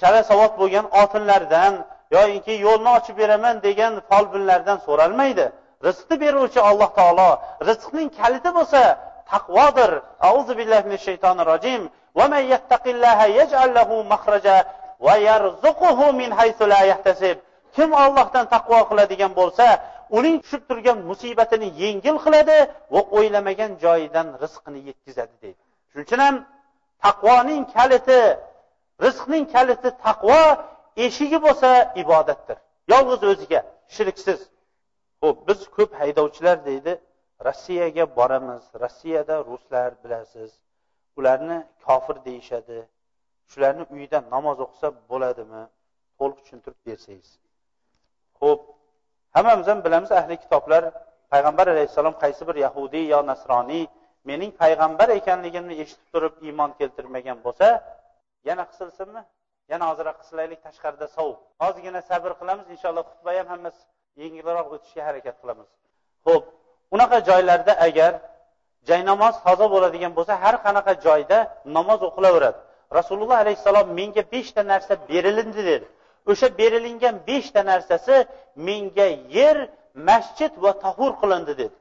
[0.00, 1.72] chala savod bo'lgan otinlardan
[2.16, 5.46] yoyinki yo'lni ochib beraman degan folbinlardan so'ralmaydi.
[5.86, 7.30] Rizqni beruvchi alloh taolo
[7.68, 8.82] rizqning kaliti bo'lsa
[9.32, 9.90] taqvodir.
[10.28, 11.82] Auzu billahi minash shaytonir rojim.
[17.76, 19.66] Kim ollohdan taqvo qiladigan bo'lsa
[20.18, 22.58] uning tushib turgan musibatini yengil qiladi
[22.94, 25.60] va o'ylamagan joyidan rizqini yetkazadi deydi.
[25.90, 26.36] Shuning uchun ham
[27.04, 28.20] taqvoning kaliti
[29.02, 30.40] rizqning kaliti taqvo
[31.06, 31.70] eshigi bo'lsa
[32.02, 32.58] ibodatdir.
[32.92, 33.60] Yolg'iz o'ziga
[33.94, 34.40] shiriksiz.
[35.22, 36.92] Ho'p biz ko'p haydovchilar deydi
[37.46, 40.50] rossiyaga boramiz rossiyada ruslar bilasiz
[41.16, 42.78] ularni kofir deyishadi.
[43.50, 45.62] Shularni uyida namoz o'qisa bo'ladimi?
[46.18, 47.30] To'liq tushuntirib bersangiz.
[48.40, 48.60] Ho'p
[49.36, 50.82] hammamiz ham bilamiz ahli kitoblar
[51.32, 53.84] payg'ambar alayhissalom qaysi bir yahudiy yo nasroniy
[54.28, 57.66] mening payg'ambar ekanligimni eshitib turib iymon keltirmagan bo'lsa
[58.48, 59.22] yana qisilsinmi?
[59.72, 61.38] Yana ozroq qisilaylik tashqarida sovuq.
[61.66, 63.80] Ozgina sabr qilamiz inshaalloh xutba ham hammasi
[64.22, 65.68] yengilroq o'tishga harakat qilamiz.
[66.26, 66.44] Ho'p
[66.94, 68.12] unaqa joylarda agar
[68.90, 71.38] jaynamoz toza bo'ladigan bo'lsa har qanaqa joyda
[71.76, 72.58] namoz o'qilaveradi.
[72.98, 75.86] Rasululloh alayhissalom menga beshta narsa berilindi dedi.
[76.30, 78.16] O'sha berilingan beshta narsasi
[78.68, 79.56] menga yer
[80.08, 81.76] masjid va tahur qilindi dedi.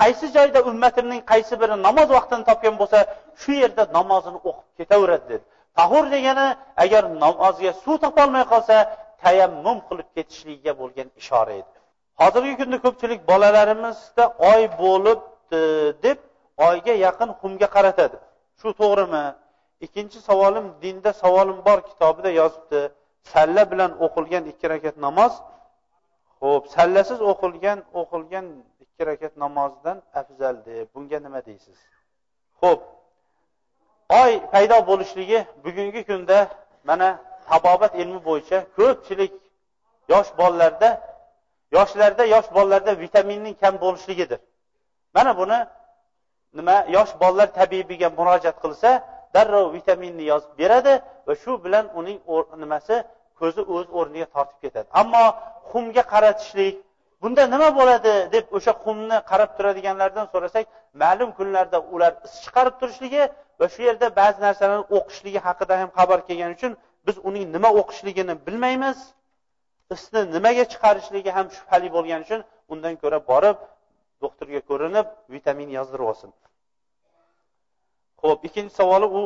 [0.00, 2.98] Qaysi joyda ummatimning qaysi biri namoz vaqtini topgan bo'lsa
[3.42, 5.44] shu yerda namozini o'qib ketaveradi dedi.
[5.78, 6.46] Tahur degani
[6.84, 8.76] agar namozga suv topolmay qolsa
[9.22, 11.74] tayammum qilib ketishligiga bo'lgan ishora edi.
[12.20, 15.62] Hozirgi kunda ko'pchilik bolalarimizda oy bo'libdi
[16.04, 16.18] deb
[16.68, 18.16] oyga yaqin xumga qaratadi.
[18.60, 19.24] Shu to'g'rimi?
[19.86, 22.80] Ikkinchi savolim dinda savolim bor kitobida yozibdi.
[23.32, 25.32] Salla bilan o'qilgan ikki rakat namoz.
[26.42, 28.46] Ho'p sallasiz o'qilgan o'qilgan
[28.84, 30.86] ikki rakat namozdan afzal deb.
[30.94, 31.78] Bunga nima deysiz?
[32.62, 32.80] Ho'p
[34.08, 36.38] oy paydo bo'lishligi bugungi kunda
[36.84, 37.08] mana
[37.48, 39.32] tabobat ilmi bo'yicha ko'pchilik
[40.12, 40.90] yosh bolalarda
[41.76, 44.40] yoshlarda yosh bolalarda vitaminning kam bo'lishligidir.
[45.14, 45.58] Mana buni
[46.58, 48.90] nima yosh bolalar tabibiga murojaat qilsa
[49.34, 50.92] darrov vitaminni yozib beradi
[51.26, 52.18] va shu bilan uning
[52.62, 52.94] nimasi
[53.40, 54.88] ko'zi o'z o'rniga tortib ketadi.
[55.00, 55.24] Ammo
[55.70, 56.74] xumga qaratishlik
[57.22, 60.64] bunda nima bo'ladi deb o'sha xumni qarab turadiganlardan so'rasak
[61.02, 63.22] ma'lum kunlarda ular is chiqarib turishligi
[63.60, 66.72] va shu yerda ba'zi narsalarni o'qishligi haqida ham xabar kelgani uchun
[67.06, 68.98] biz uning nima o'qishligini bilmaymiz.
[69.94, 72.40] Isni nimaga chiqarishligi ham shubhali bo'lgani uchun
[72.72, 73.58] undan ko'ra borib
[74.24, 76.30] doktorga ko'rinib vitamin yozdirib olsin.
[78.22, 79.22] Ho'p ikkinchi savoli u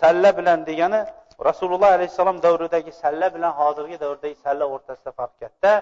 [0.00, 1.00] salla bilan degani
[1.48, 5.72] rasululloh alayhissalom davridagi salla bilan hozirgi davrdagi salla o'rtasida farq katta.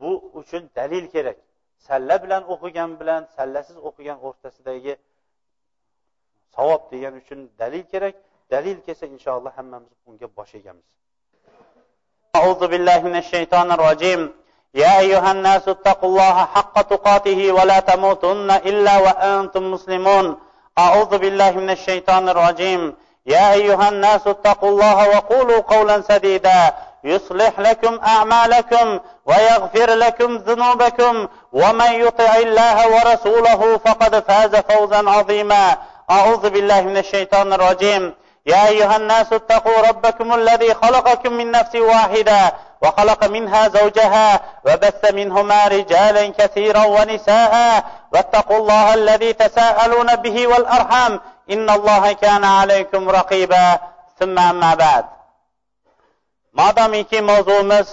[0.00, 0.10] Bu
[0.40, 1.38] uchun dalil kerak.
[1.86, 4.92] Salla bilan o'qigan bilan sallasiz o'qigan o'rtasidagi
[6.54, 8.14] savob degani uchun dalil kerak.
[8.50, 10.86] Dalil kelsa inshaalloh hammamiz bunga bosh egamiz.
[12.36, 14.20] أعوذ بالله من الشيطان الرجيم
[14.74, 20.36] يا أيها الناس اتقوا الله حق تقاته ولا تموتن إلا وأنتم مسلمون
[20.78, 22.94] أعوذ بالله من الشيطان الرجيم
[23.26, 26.74] يا أيها الناس اتقوا الله وقولوا قولا سديدا
[27.04, 35.76] يصلح لكم أعمالكم ويغفر لكم ذنوبكم ومن يطع الله ورسوله فقد فاز فوزا عظيما
[36.10, 38.14] أعوذ بالله من الشيطان الرجيم.
[38.46, 45.68] يا أيها الناس اتقوا ربكم الذي خلقكم من نفس واحدة وخلق منها زوجها وبث منهما
[45.68, 47.84] رجالا كثيرا ونساء.
[48.12, 51.20] واتقوا الله الذي تساءلون به والأرحام.
[51.50, 53.78] إن الله كان عليكم رقيبا.
[54.20, 55.04] ثم أما بعد.
[56.58, 57.88] modomiki mavzuimiz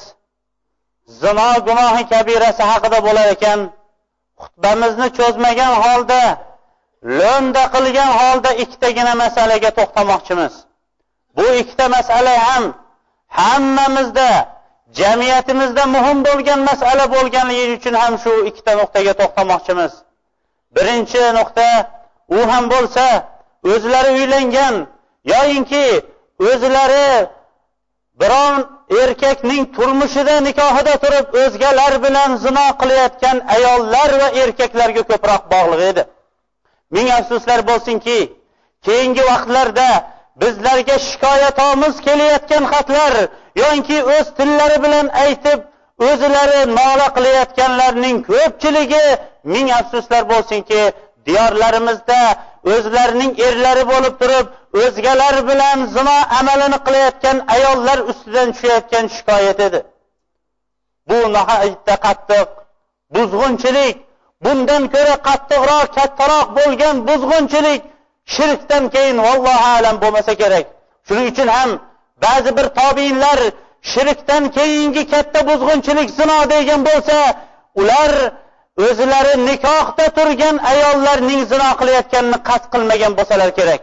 [1.22, 3.60] zino gunohi kabirasi haqida bo'lar ekan
[4.42, 6.24] xutbamizni cho'zmagan holda
[7.06, 10.54] lo'nda qilgan holda ikkitagina masalaga to'xtamoqchimiz.
[11.38, 12.64] Bu ikkita masala ham
[13.40, 14.32] hammamizda
[15.00, 19.92] jamiyatimizda muhim bo'lgan masala bo'lganligi uchun ham shu ikkita nuqtaga to'xtamoqchimiz.
[20.76, 21.70] Birinchi nuqta
[22.38, 23.06] u ham bo'lsa
[23.74, 24.76] o'zlari uylangan
[25.34, 25.86] yoyinki
[26.50, 27.10] o'zlari
[28.22, 28.56] biron
[29.02, 36.04] erkakning turmushida nikohida turib o'zgalar bilan zino qilayotgan ayollar va erkaklarga ko'proq bog'liq edi.
[36.92, 38.20] Ming afsuslar bo'lsinki
[38.86, 39.90] keyingi vaqtlarda
[40.42, 43.14] bizlarga shikoyatomiz kelayotgan xatlar
[43.64, 45.60] yoki o'z tillari bilan aytib
[46.10, 49.06] o'zlari nola qilayotganlarning ko'pchiligi
[49.54, 50.82] ming afsuslar bo'lsinki
[51.28, 52.22] diyorlarimizda
[52.74, 54.48] o'zlarining erlari bo'lib turib
[54.84, 59.80] o'zgalar bilan zino amalini qilayotgan ayollar ustidan tushayotgan shikoyat edi.
[61.10, 62.48] Bu nihoyatda qattiq
[63.16, 63.96] buzg'unchilik
[64.46, 67.82] bundan ko'ra qattiqroq kattaroq bo'lgan buzg'unchilik
[68.36, 70.66] shirkdan keyin vallohu alam bo'lmasa kerak.
[71.08, 71.70] Shuning uchun ham
[72.26, 73.40] ba'zi bir tobiinlar
[73.92, 77.18] shirkdan keyingi katta buzg'unchilik zino degan bo'lsa
[77.82, 78.12] ular
[78.88, 83.82] o'zlari nikohda turgan ayollarning zino qilayotganini qasd qilmagan bo'lsalar kerak.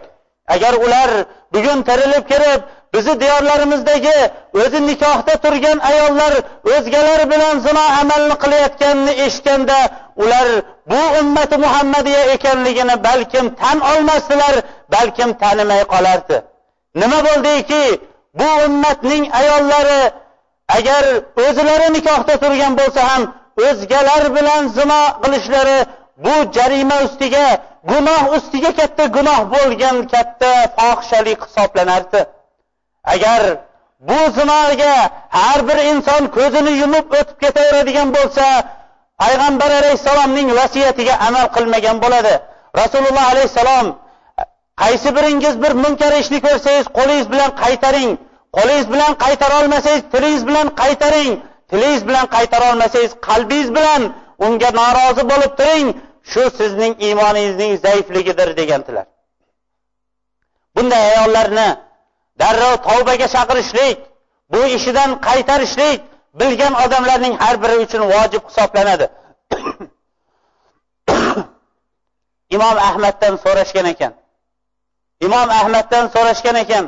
[0.55, 1.11] Agar ular
[1.55, 2.61] bugun tirilib kirib
[2.95, 4.17] bizni diyorlarimizdagi
[4.63, 6.33] o'zi nikohda turgan ayollar
[6.75, 9.79] o'zgalar bilan zino amalni qilayotganini eshitganda
[10.17, 10.47] ular
[10.91, 14.55] bu ummati muhammadiya ekanligini balkim tan olmasdilar
[14.93, 16.43] balkim tanimay qolardi.
[16.95, 18.01] Nima bo'ldiki
[18.35, 20.03] bu ummatning ayollari
[20.79, 21.05] agar
[21.47, 23.23] o'zlari nikohda turgan bo'lsa ham
[23.67, 25.79] o'zgalar bilan zino qilishlari
[26.25, 27.47] bu jarima ustiga
[27.91, 32.21] gunoh ustiga katta gunoh bo'lgan katta fohishalik hisoblanardi.
[33.15, 33.43] Agar
[34.09, 34.95] bu zinoga
[35.39, 38.47] har bir inson ko'zini yumib o'tib ketaveradigan bo'lsa
[39.23, 42.35] payg'ambar alayhissalomning vasiyatiga amal qilmagan bo'ladi.
[42.81, 43.87] Rasululloh alayhissalom
[44.83, 48.11] qaysi biringiz bir munkar ishni ko'rsangiz qo'lingiz bilan qaytaring.
[48.57, 51.33] Qo'lingiz bilan qaytara olmasangiz tilingiz bilan qaytaring.
[51.71, 54.03] Tilingiz bilan qaytara olmasangiz qalbingiz bilan
[54.47, 55.87] unga norozi bo'lib turing.
[56.31, 59.07] Shu sizning iymoningizning zaifligidir degandilar.
[60.77, 61.69] Bunday ayollarni
[62.41, 63.97] darrov tavbaga chaqirishlik
[64.53, 66.01] bu ishidan qaytarishlik
[66.41, 69.07] bilgan odamlarning har biri uchun vojib hisoblanadi.
[72.57, 74.13] Imom ahmaddan so'rashgan ekan.
[75.27, 76.85] Imom ahmaddan so'rashgan ekan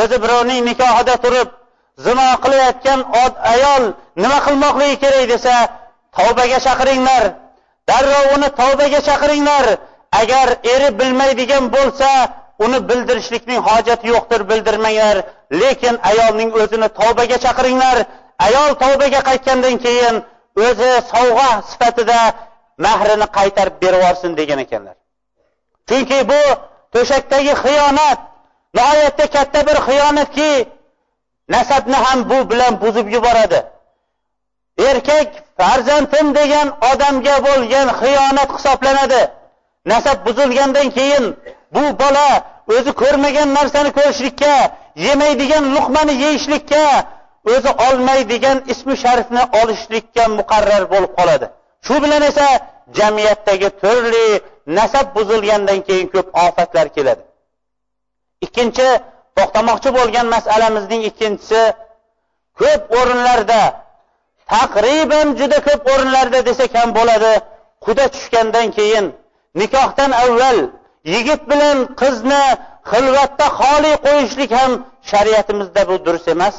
[0.00, 1.48] o'zi birovning nikohida turib
[2.06, 3.00] zino qilayotgan
[3.54, 3.82] ayol
[4.22, 5.54] nima qilmoqligi kerak desa
[6.16, 7.24] tavbaga chaqiringlar.
[7.88, 9.66] Darrov uni tavbaga chaqiringlar.
[10.20, 12.10] Agar eri bilmaydigan bo'lsa
[12.64, 15.16] uni bildirishlikning hojati yo'qdir bildirmanglar.
[15.60, 17.96] Lekin ayolning o'zini tavbaga chaqiringlar.
[18.46, 20.16] Ayol tavbaga qaytgandan keyin
[20.66, 22.20] o'zi sovg'a sifatida
[22.84, 24.96] mahrini qaytarib berib yuborsin degan ekanlar.
[25.88, 26.42] Chunki bu
[26.94, 28.18] to'shakdagi xiyonat
[28.76, 30.52] nihoyatda katta bir xiyonatki
[31.54, 33.60] nasabni ham bu bilan buzib yuboradi.
[34.88, 35.28] Erkak
[35.58, 39.22] farzandim degan odamga bo'lgan xiyonat hisoblanadi.
[39.92, 41.24] Nasab buzilgandan keyin
[41.74, 42.28] bu bola
[42.74, 44.54] o'zi ko'rmagan narsani ko'rishlikka
[45.06, 46.84] yemaydigan luqmani yeyishlikka
[47.52, 51.46] o'zi olmaydigan ismi sharifni olishlikka muqarrar bo'lib qoladi.
[51.86, 52.46] Shu bilan esa
[52.98, 54.26] jamiyatdagi turli
[54.78, 57.22] nasab buzilgandan keyin ko'p ofatlar keladi.
[58.46, 58.88] Ikkinchi
[59.36, 61.62] to'xtamoqchi bo'lgan masalamizning ikkinchisi
[62.60, 63.62] ko'p o'rinlarda
[64.52, 67.32] taqriban juda ko'p o'rinlarda desak ham bo'ladi
[67.86, 69.06] quda tushgandan keyin
[69.60, 70.58] nikohdan avval
[71.14, 72.44] yigit bilan qizni
[72.92, 74.72] xilvatda xoli qo'yishlik ham
[75.10, 76.56] shariatimizda bu durust emas.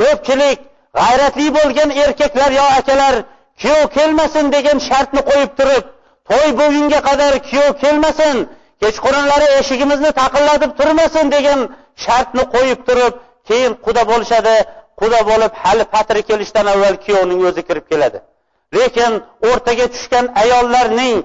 [0.00, 0.58] Ko'pchilik
[1.00, 3.14] g'ayratli bo'lgan erkaklar yo akalar
[3.60, 5.84] kuyov kelmasin degan shartni qo'yib turib
[6.30, 8.36] to'y bo'lgunga qadar kuyov kelmasin
[8.82, 11.60] kechqurunlari eshigimizni taqillatib turmasin degan
[12.04, 13.14] shartni qo'yib turib
[13.48, 14.56] keyin quda bo'lishadi.
[15.00, 18.18] Quda bo'lib hali patri kelishdan avval kuyovning o'zi kirib keladi.
[18.78, 19.12] Lekin
[19.50, 21.16] o'rtaga tushgan ayollarning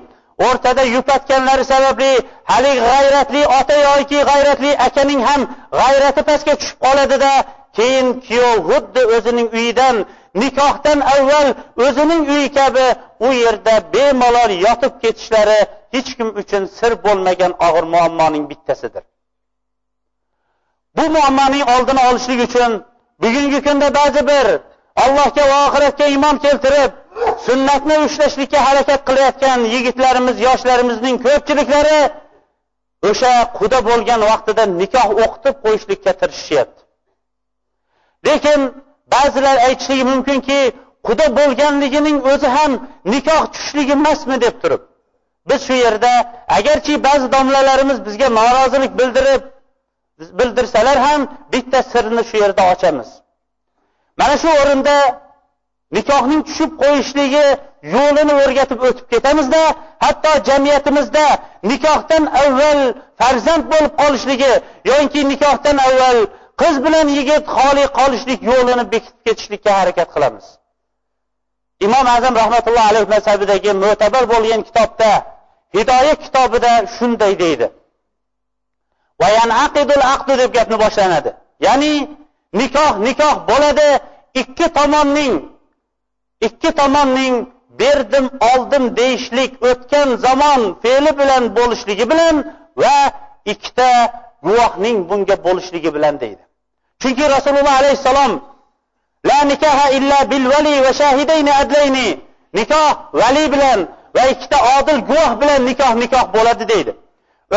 [0.48, 2.12] o'rtada yupatganlari sababli
[2.52, 5.42] haligi g'ayratli ota yoki g'ayratli akaning ham
[5.80, 7.32] g'ayrati pastga tushib qoladida
[7.78, 9.96] keyin kuyov xuddi o'zining uyidan
[10.42, 11.48] nikohdan avval
[11.86, 12.88] o'zining uyi kabi
[13.26, 15.60] u yerda bemalol yotib ketishlari
[15.94, 19.04] hech kim uchun sir bo'lmagan og'ir muammoning bittasidir.
[20.98, 22.72] Bu muammoning oldini olishlik uchun
[23.24, 24.46] bugungi kunda ba'zi bir
[25.04, 26.92] allohga va oxiratga iymon keltirib
[27.48, 32.00] sunnatni ushlashlikka harakat qilayotgan yigitlarimiz yoshlarimizning ko'pchiliklari
[33.10, 36.82] o'sha quda bo'lgan vaqtida nikoh o'qitib qo'yishlikka tirishishyapti
[38.28, 38.60] lekin
[39.14, 40.60] ba'zilar aytishligi mumkinki
[41.08, 42.72] quda bo'lganligining o'zi ham
[43.14, 44.82] nikoh tushishligi emasmi deb turib.
[45.50, 46.12] Biz shu yerda
[46.58, 49.42] agarchi ba'zi domlalarimiz bizga norozilik bildirib
[50.40, 51.22] bildirsalar ham
[51.54, 53.10] bitta sirni shu yerda ochamiz.
[54.20, 54.96] Mana shu o'rinda
[55.98, 57.46] nikohning tushib qo'yishligi
[57.96, 59.62] yo'lini o'rgatib o'tib ketamizda
[60.06, 61.26] hatto jamiyatimizda
[61.72, 62.82] nikohdan avval
[63.22, 64.52] farzand bo'lib qolishligi
[64.92, 66.18] yoki nikohdan avval
[66.62, 70.46] qiz bilan yigit xoli qolishlik yo'lini bekitib ketishlikka harakat qilamiz.
[71.86, 75.12] Imom azam rahmatulloh alayhi mazhabidagi mo'tabar bo'lgan kitobda
[75.76, 77.68] hidoya kitobida shunday deydi.
[80.14, 81.32] Aqdu deb gapni boshlanadi.
[81.68, 81.94] Ya'ni
[82.60, 83.90] nikoh nikoh bo'ladi
[84.42, 85.34] ikki tomonning
[86.48, 87.36] ikki tomonning
[87.80, 92.36] berdim oldim deyishlik o'tgan zamon fe'li bilan bo'lishligi bilan
[92.82, 92.98] va
[93.54, 93.90] ikkita
[94.46, 96.44] guvohning bunga bo'lishligi bilan deydi.
[97.02, 98.32] Chunki rasululloh alayhissalom
[99.30, 102.08] la nikaha illa bil vali va shahidayni adlayni.
[102.54, 102.92] Nikoh
[103.22, 103.80] vali bilan
[104.16, 106.92] va ikkita odil guvoh bilan nikoh nikoh bo'ladi deydi.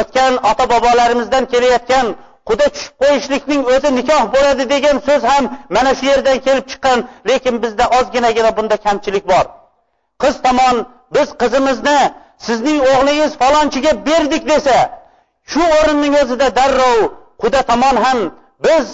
[0.01, 2.07] O'tgan ota bobolarimizdan kelayotgan
[2.49, 6.99] quda tushib qo'yishlikning o'zi nikoh bo'ladi degan so'z ham mana shu yerdan kelib chiqqan
[7.31, 9.45] lekin bizda ozginagina bunda kamchilik bor.
[10.23, 10.77] Qiz tomon
[11.15, 12.01] biz qizimizni
[12.47, 14.79] sizning o'g'lingiz falonchiga berdik desa
[15.51, 17.01] shu o'rinning o'zida darrov
[17.43, 18.19] quda tomon ham
[18.67, 18.87] biz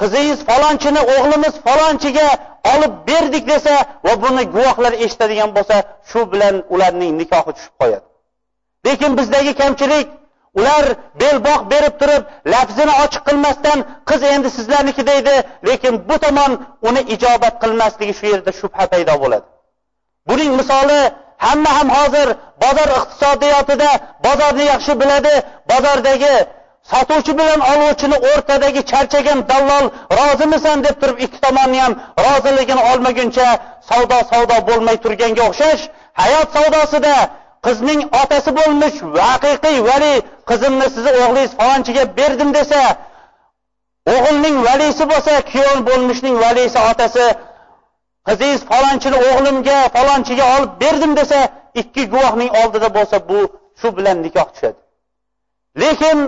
[0.00, 2.28] qizingiz falonchini o'g'limiz falonchiga
[2.72, 3.74] olib berdik desa
[4.06, 5.76] va buni guvohlar eshitadigan bo'lsa
[6.10, 8.06] shu bilan ularning nikohi tushib qo'yadi.
[8.86, 10.08] Lekin bizdagi kamchilik
[10.58, 10.84] ular
[11.20, 12.22] belbog' berib turib
[12.54, 13.78] lafzini ochiq qilmasdan
[14.08, 15.34] qiz endi sizlarniki deydi
[15.68, 16.52] lekin bu tomon
[16.88, 19.46] uni ijobat qilmasligi shu yerda shubha paydo bo'ladi.
[20.28, 21.00] Buning misoli
[21.46, 22.28] hamma ham hozir
[22.62, 23.90] bozor iqtisodiyotida
[24.26, 25.34] bozorni yaxshi biladi
[25.70, 26.34] bozordagi
[26.92, 29.86] sotuvchi bilan oluvchini o'rtadagi charchagan dallol
[30.18, 31.92] rozimisan deb turib ikki tomonni ham
[32.26, 33.48] roziligini olmaguncha
[33.90, 35.82] savdo savdo bo'lmay turganga o'xshash
[36.22, 37.16] hayot savdosida
[37.66, 38.98] qizning otasi bo'lmish
[39.30, 40.14] haqiqiy vali
[40.50, 42.82] qizimni sizni o'g'lingiz falonchiga berdim desa
[44.14, 47.26] o'g'ilning valisi bo'lsa kuyov bo'lmishning valisi otasi
[48.28, 51.38] qizingiz falonchini o'g'limga falonchiga olib berdim desa
[51.80, 53.40] ikki guvohning oldida bo'lsa bu
[53.80, 54.80] shu bilan nikoh tushadi.
[55.82, 56.18] Lekin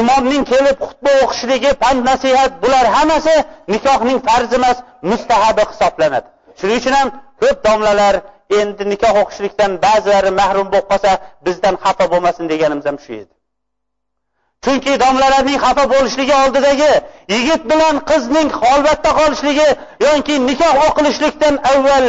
[0.00, 3.34] imomning kelib xutba o'qishligi pand nasihat bular hammasi
[3.74, 4.78] nikohning farzi emas
[5.10, 6.28] mustahabi hisoblanadi.
[6.58, 7.08] Shuning uchun ham
[7.42, 8.14] ko'p domlalar
[8.60, 11.10] endi nikoh o'qishlikdan ba'zilari mahrum bo'lib qolsa
[11.46, 13.32] bizdan xafa bo'lmasin deganimiz ham shu edi.
[14.64, 16.92] Chunki domlalarning xafa bo'lishligi oldidagi
[17.34, 19.68] yigit bilan qizning holvatda qolishligi
[20.06, 22.06] yoki nikoh o'qilishlikdan avval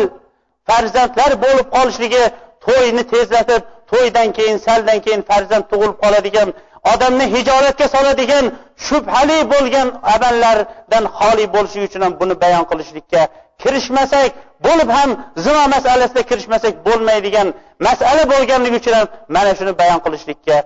[0.69, 2.23] farzandlar bo'lib qolishligi
[2.65, 3.61] to'yni tezlatib
[3.91, 6.49] to'ydan keyin saldan keyin farzand tug'ilib qoladigan
[6.91, 8.45] odamni hijolatga soladigan
[8.87, 13.21] shubhali bo'lgan amallardan xoli bo'lishi uchun ham buni bayon qilishlikka
[13.61, 14.31] kirishmasak
[14.65, 15.09] bo'lib ham
[15.45, 17.47] zino masalasida kirishmasak bo'lmaydigan
[17.87, 20.57] masala bo'lganligi uchun ham mana shuni bayon qilishlikka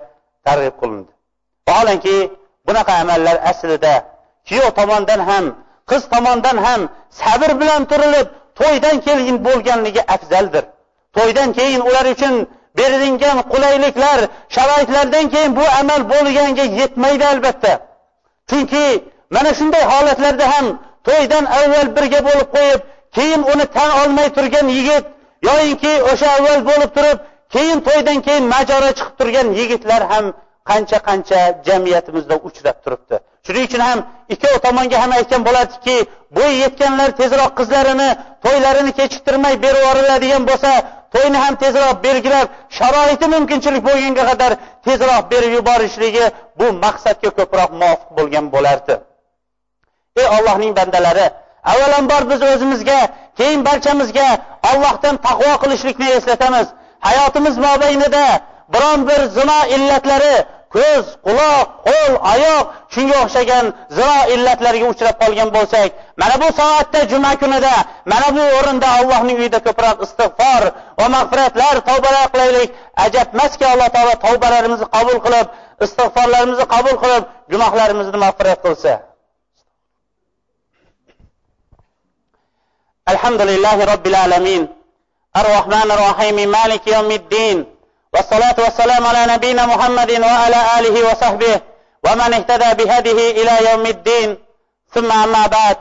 [0.46, 1.12] targ'ib qilindi.
[1.68, 2.16] Vaholanki
[2.66, 3.94] bunaqa amallar aslida
[4.48, 5.44] kuyov tomondan ham
[5.90, 6.80] qiz tomondan ham
[7.20, 8.26] sabr bilan turilib
[8.60, 10.64] to'ydan keyin bo'lganligi afzaldir.
[11.16, 12.34] To'ydan keyin ular uchun
[12.78, 14.18] berilgan qulayliklar
[14.56, 17.72] sharoitlardan keyin bu amal bo'lganga yetmaydi albatta.
[18.50, 18.84] Chunki
[19.34, 20.66] mana shunday holatlarda ham
[21.06, 22.80] to'ydan avval birga bo'lib qo'yib
[23.16, 25.04] keyin uni tan olmay turgan yigit
[25.48, 27.18] yoyinki o'sha avval bo'lib turib
[27.54, 30.26] keyin to'ydan keyin majora chiqib turgan yigitlar ham
[30.70, 33.16] qancha qancha jamiyatimizda uchrab turibdi.
[33.46, 33.98] Shuning uchun ham
[34.34, 35.96] ikkov tomonga ham aytgan bo'ladiki
[36.36, 38.08] bo'yi yetganlar tezroq qizlarini
[38.44, 40.70] to'ylarini kechiktirmay berib yuboriladigan bo'lsa
[41.14, 42.46] to'yni ham tezroq belgilab
[42.78, 44.52] sharoiti mumkinchilik bo'lganga qadar
[44.86, 46.24] tezroq berib yuborishligi
[46.58, 48.94] bu maqsadga ko'proq muvofiq bo'lgan bo'lardi.
[50.20, 51.26] Ey ollohning bandalari
[51.72, 53.00] avvalambor biz o'zimizga
[53.38, 54.28] keyin barchamizga
[54.70, 56.66] ollohdan taqvo qilishlikni eslatamiz.
[57.08, 58.26] Hayotimiz mobaynida
[58.74, 60.34] biron bir zino illatlari
[60.74, 62.64] ko'z quloq qo'l oyoq
[62.94, 63.66] shunga o'xshagan
[63.96, 65.90] ziro illatlarga uchrab qolgan bo'lsak
[66.20, 67.74] mana bu soatda juma kunida
[68.12, 70.62] mana bu o'rinda allohning uyida ko'proq istig'for
[70.98, 72.70] va mag'firatlar tavbalar qilaylik.
[73.04, 75.46] Ajabmaski alloh taolo tavbalarimizni qabul qilib
[75.84, 78.92] istig'forlarimizni qabul qilib gunohlarimizni mag'firat qilsa.
[83.12, 84.62] Alhamdulillahi robbil alamin.
[85.38, 87.56] Ar rohmanir rohim maliki yomiddin
[88.13, 91.61] والصلاة والسلام على نبينا محمد وعلى آله وصحبه
[92.05, 94.37] ومن اهتدى بهديه إلى يوم الدين
[94.93, 95.77] ثم أما بعد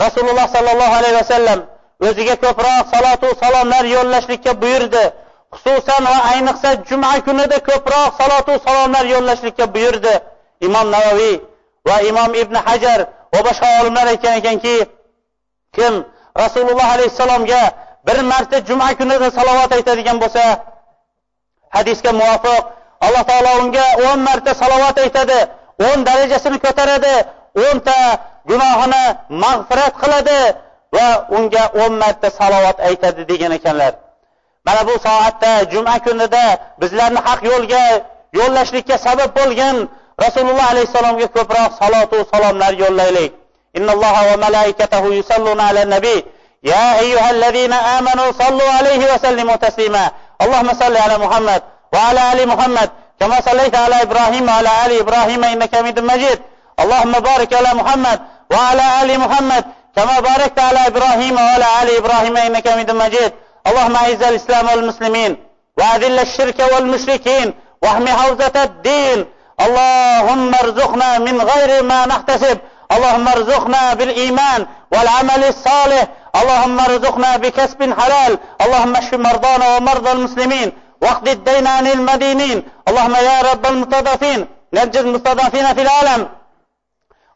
[0.00, 1.66] رسول الله صلى الله عليه وسلم
[2.04, 5.04] o'ziga ko'proq salotu salomlar yo'llashlikka buyurdi
[5.54, 10.14] xususan va ayniqsa juma kunida ko'proq salotu salomlar yo'llashlikka buyurdi
[10.66, 11.34] imom navoiy
[11.88, 13.00] va imom ibn hajar
[13.34, 14.76] va boshqa olimlar aytgan ekanki
[15.76, 15.94] kim
[16.42, 17.62] rasululloh alayhissalomga
[18.06, 20.44] bir marta juma kunida salovat aytadigan bo'lsa
[21.76, 22.64] hadisga muvofiq
[23.06, 25.40] alloh taolo unga o'n marta salovat aytadi
[25.88, 27.14] o'n darajasini ko'taradi
[27.64, 27.98] o'nta
[28.50, 29.04] gunohini
[29.44, 30.40] mag'firat qiladi
[30.96, 31.08] va
[31.38, 33.92] unga o'n marta salovat aytadi degan ekanlar
[34.66, 36.44] mana bu soatda juma kunida
[36.80, 37.84] bizlarni haq yo'lga
[38.38, 39.76] yo'llashlikka sabab bo'lgan
[40.24, 43.32] rasululloh alayhissalomga ko'proq salotu salomlar yo'llaylik
[43.78, 46.20] innalloha va malaikatahu yusalluna ala nabiy
[46.66, 50.10] يا أيها الذين آمنوا صلوا عليه وسلموا تسليما
[50.41, 51.61] اللهم صل على محمد
[51.93, 52.89] وعلى آل محمد
[53.19, 56.39] كما صليت على إبراهيم وعلى آل إبراهيم إنك حميد مجيد.
[56.79, 58.19] اللهم بارك على محمد
[58.51, 59.63] وعلى آل محمد
[59.95, 63.31] كما باركت على إبراهيم وعلى آل إبراهيم إنك حميد مجيد.
[63.67, 65.37] اللهم أعز الإسلام والمسلمين
[65.77, 69.25] وأذل الشرك والمشركين واحم حوزة الدين.
[69.65, 72.57] اللهم ارزقنا من غير ما نحتسب.
[72.95, 76.07] اللهم ارزقنا بالإيمان والعمل الصالح.
[76.35, 78.39] اللهم ارزقنا بكسب حلال.
[78.61, 80.71] اللهم اشف مرضانا ومرضى المسلمين.
[81.01, 82.63] واقض الدين عن المدينين.
[82.87, 84.47] اللهم يا رب المستضعفين.
[84.73, 86.29] نجي المستضعفين في العالم.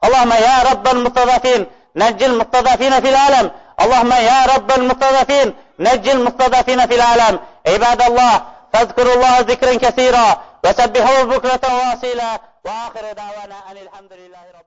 [0.04, 1.66] اللهم يا رب المستضعفين.
[1.96, 3.52] نجي المستضعفين في العالم.
[3.82, 5.54] اللهم يا رب المستضعفين.
[5.80, 7.40] نجي المستضعفين في العالم.
[7.68, 8.42] عباد الله
[8.74, 10.28] فاذكروا الله ذكرا كثيرا.
[10.66, 12.32] وسبحوه بكرة واصيلا.
[12.66, 14.65] وآخر دعوانا أن الحمد لله رب